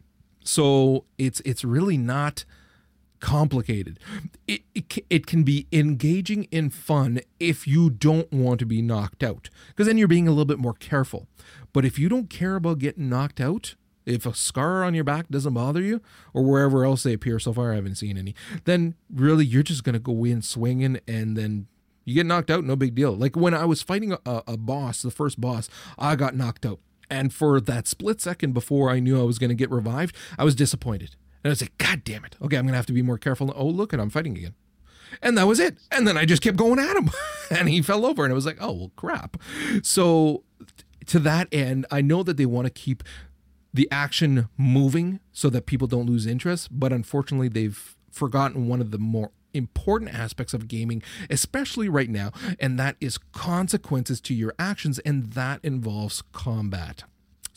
[0.44, 2.44] So it's it's really not
[3.20, 3.98] complicated.
[4.46, 9.22] It, it, it can be engaging and fun if you don't want to be knocked
[9.22, 11.26] out, because then you're being a little bit more careful.
[11.72, 13.74] But if you don't care about getting knocked out,
[14.06, 16.00] if a scar on your back doesn't bother you,
[16.32, 19.84] or wherever else they appear so far, I haven't seen any, then really you're just
[19.84, 21.66] going to go in swinging and then
[22.04, 23.12] you get knocked out, no big deal.
[23.12, 26.80] Like when I was fighting a, a boss, the first boss, I got knocked out.
[27.10, 30.44] And for that split second before I knew I was going to get revived, I
[30.44, 31.16] was disappointed.
[31.42, 32.36] And I was like, God damn it.
[32.42, 33.52] Okay, I'm going to have to be more careful.
[33.54, 34.54] Oh, look, and I'm fighting again.
[35.22, 35.78] And that was it.
[35.90, 37.10] And then I just kept going at him
[37.50, 39.36] and he fell over and it was like, oh, well, crap.
[39.82, 40.44] So
[41.06, 43.02] to that end, I know that they want to keep
[43.72, 48.90] the action moving so that people don't lose interest, but unfortunately, they've forgotten one of
[48.90, 54.54] the more important aspects of gaming, especially right now, and that is consequences to your
[54.58, 57.04] actions, and that involves combat.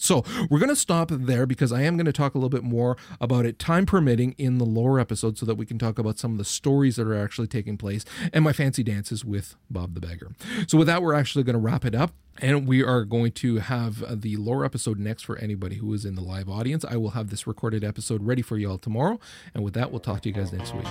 [0.02, 2.64] So we're going to stop there because I am going to talk a little bit
[2.64, 6.18] more about it, time permitting, in the lore episode so that we can talk about
[6.18, 9.94] some of the stories that are actually taking place and my fancy dances with Bob
[9.94, 10.32] the Beggar.
[10.68, 12.14] So with that, we're actually going to wrap it up.
[12.40, 16.16] And we are going to have the lore episode next for anybody who is in
[16.16, 16.84] the live audience.
[16.84, 19.20] I will have this recorded episode ready for you all tomorrow.
[19.54, 20.88] And with that, we'll talk to you guys next week.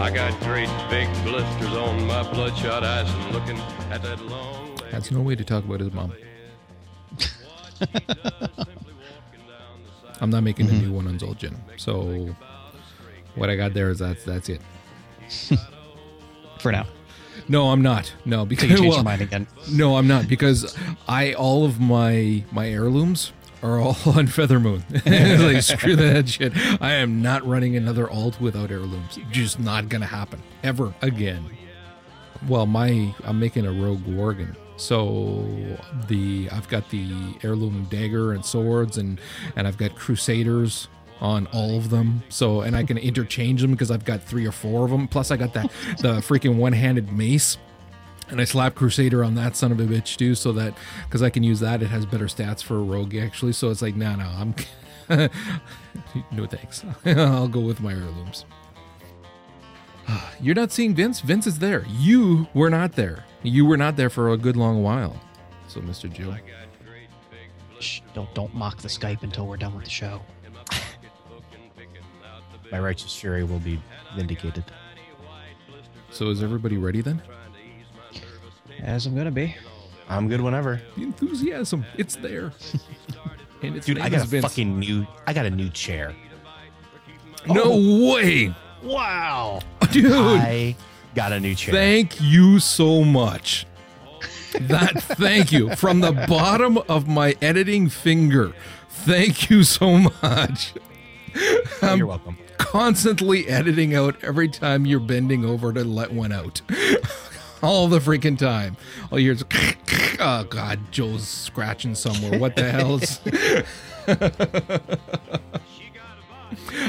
[0.00, 3.58] I got great big blisters on my bloodshot eyes from looking
[3.90, 4.78] at that long.
[4.90, 6.14] That's no way to talk about his mom.
[10.22, 10.86] I'm not making a mm-hmm.
[10.86, 11.54] new one on Zul'jin.
[11.76, 12.34] So
[13.34, 14.62] what I got there is that's that's it.
[16.60, 16.86] For now.
[17.48, 18.10] No, I'm not.
[18.24, 19.46] No, Till because you change well, your mind again.
[19.70, 20.78] no, I'm not because
[21.08, 23.32] I all of my my heirlooms
[23.62, 24.82] are all on Feathermoon.
[25.52, 26.52] like screw that shit.
[26.80, 29.18] I am not running another alt without heirlooms.
[29.30, 31.44] Just not gonna happen ever again.
[32.48, 34.56] Well, my I'm making a rogue worgen.
[34.76, 35.44] So
[36.08, 39.20] the I've got the heirloom dagger and swords and
[39.56, 40.88] and I've got crusaders
[41.20, 42.22] on all of them.
[42.30, 45.06] So and I can interchange them because I've got three or four of them.
[45.06, 47.58] Plus I got that the freaking one-handed mace.
[48.30, 50.74] And I slap Crusader on that son of a bitch too, so that
[51.04, 53.52] because I can use that, it has better stats for a rogue actually.
[53.52, 54.54] So it's like, no, no, I'm
[56.30, 56.84] no thanks.
[57.04, 58.44] I'll go with my heirlooms.
[60.40, 61.20] You're not seeing Vince.
[61.20, 61.84] Vince is there.
[61.88, 63.24] You were not there.
[63.42, 65.20] You were not there for a good long while.
[65.66, 66.12] So, Mr.
[66.12, 66.36] Joe,
[67.80, 70.20] Shh, don't don't mock the Skype until we're done with the show.
[72.72, 73.80] My righteous fury will be
[74.14, 74.64] vindicated.
[76.10, 77.22] so is everybody ready then?
[78.82, 79.54] As I'm gonna be.
[80.08, 80.80] I'm good whenever.
[80.96, 82.52] The enthusiasm, it's there.
[83.62, 86.14] and it's Dude, I got a fucking new I got a new chair.
[87.46, 88.14] no oh.
[88.14, 89.60] way, Wow.
[89.92, 90.10] dude.
[90.12, 90.76] I
[91.14, 91.74] got a new chair.
[91.74, 93.66] Thank you so much.
[94.62, 98.52] That thank you from the bottom of my editing finger.
[98.88, 100.74] Thank you so much.
[101.82, 102.36] Oh, You're welcome.
[102.58, 106.60] Constantly editing out every time you're bending over to let one out.
[107.62, 108.76] All the freaking time.
[109.10, 109.44] All you hear is,
[110.20, 112.38] oh God, Joe's scratching somewhere.
[112.38, 113.20] What the hell's?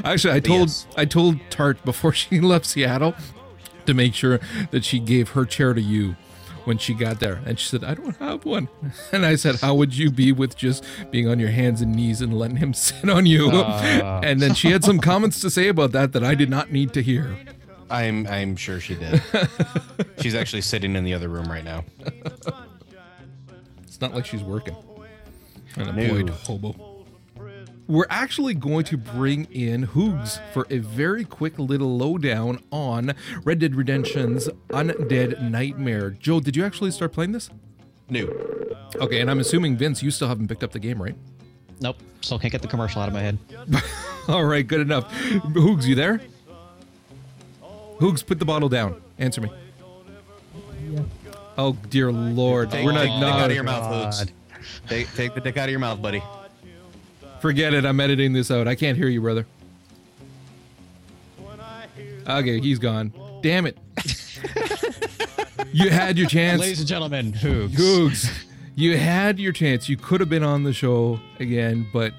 [0.03, 0.87] Actually, I told Yes.
[0.97, 3.15] I told Tart before she left Seattle
[3.85, 4.39] to make sure
[4.71, 6.15] that she gave her chair to you
[6.65, 7.41] when she got there.
[7.45, 8.69] And she said, I don't have one.
[9.11, 12.21] And I said, How would you be with just being on your hands and knees
[12.21, 13.49] and letting him sit on you?
[13.51, 14.21] Ah.
[14.23, 16.93] and then she had some comments to say about that that I did not need
[16.93, 17.35] to hear.
[17.91, 19.21] I'm I'm sure she did.
[20.21, 21.83] She's actually sitting in the other room right now.
[23.83, 24.75] It's not like she's working.
[25.77, 26.33] Unemployed No.
[26.33, 27.05] hobo.
[27.87, 33.13] We're actually going to bring in Hoogs for a very quick little lowdown on
[33.43, 36.11] Red Dead Redemption's Undead Nightmare.
[36.11, 37.49] Joe, did you actually start playing this?
[38.09, 38.27] New.
[38.95, 41.15] Okay, and I'm assuming Vince, you still haven't picked up the game, right?
[41.81, 41.97] Nope.
[42.21, 43.37] Still can't get the commercial out of my head.
[44.29, 45.11] All right, good enough.
[45.13, 46.21] Hoogs, you there?
[48.01, 48.99] Hoogs, put the bottle down.
[49.19, 49.51] Answer me.
[51.57, 53.03] Oh dear lord, Take, we're not.
[53.03, 54.31] take the dick out of your no, mouth, Hoogs.
[54.87, 56.23] Take, take the dick out of your mouth, buddy.
[57.39, 57.85] forget it.
[57.85, 58.67] I'm editing this out.
[58.67, 59.45] I can't hear you, brother.
[62.27, 63.11] Okay, he's gone.
[63.41, 63.77] Damn it.
[65.71, 66.61] you had your chance.
[66.61, 67.69] Ladies and gentlemen, Hoogs.
[67.75, 68.43] Googs,
[68.75, 69.89] you had your chance.
[69.89, 72.13] You could have been on the show again, but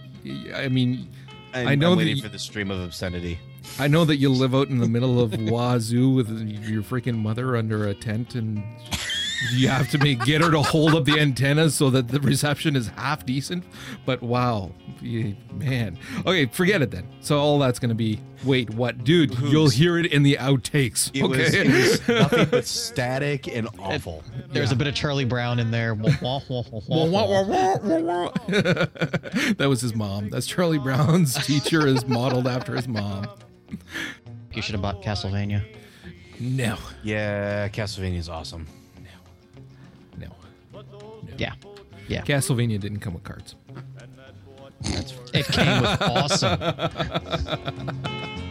[0.54, 1.08] I mean,
[1.54, 3.38] I'm, I know I'm that waiting y- for the stream of obscenity.
[3.78, 7.56] I know that you live out in the middle of Wazoo with your freaking mother
[7.56, 8.62] under a tent, and
[9.52, 12.76] you have to make get her to hold up the antennas so that the reception
[12.76, 13.64] is half decent.
[14.06, 15.98] But wow, man.
[16.24, 17.08] Okay, forget it then.
[17.20, 18.20] So all that's gonna be.
[18.44, 19.36] Wait, what, dude?
[19.38, 21.10] You'll hear it in the outtakes.
[21.14, 24.22] It was, it was nothing but static and awful.
[24.52, 25.94] There's a bit of Charlie Brown in there.
[29.56, 30.28] That was his mom.
[30.30, 33.28] That's Charlie Brown's teacher is modeled after his mom.
[34.54, 35.62] You should have bought Castlevania.
[36.40, 38.66] No, Yeah, Castlevania's awesome.
[40.18, 40.26] no.
[40.26, 41.22] No.
[41.38, 41.54] Yeah.
[42.08, 42.22] Yeah.
[42.22, 43.54] Castlevania didn't come with cards.
[45.32, 46.58] It came with awesome.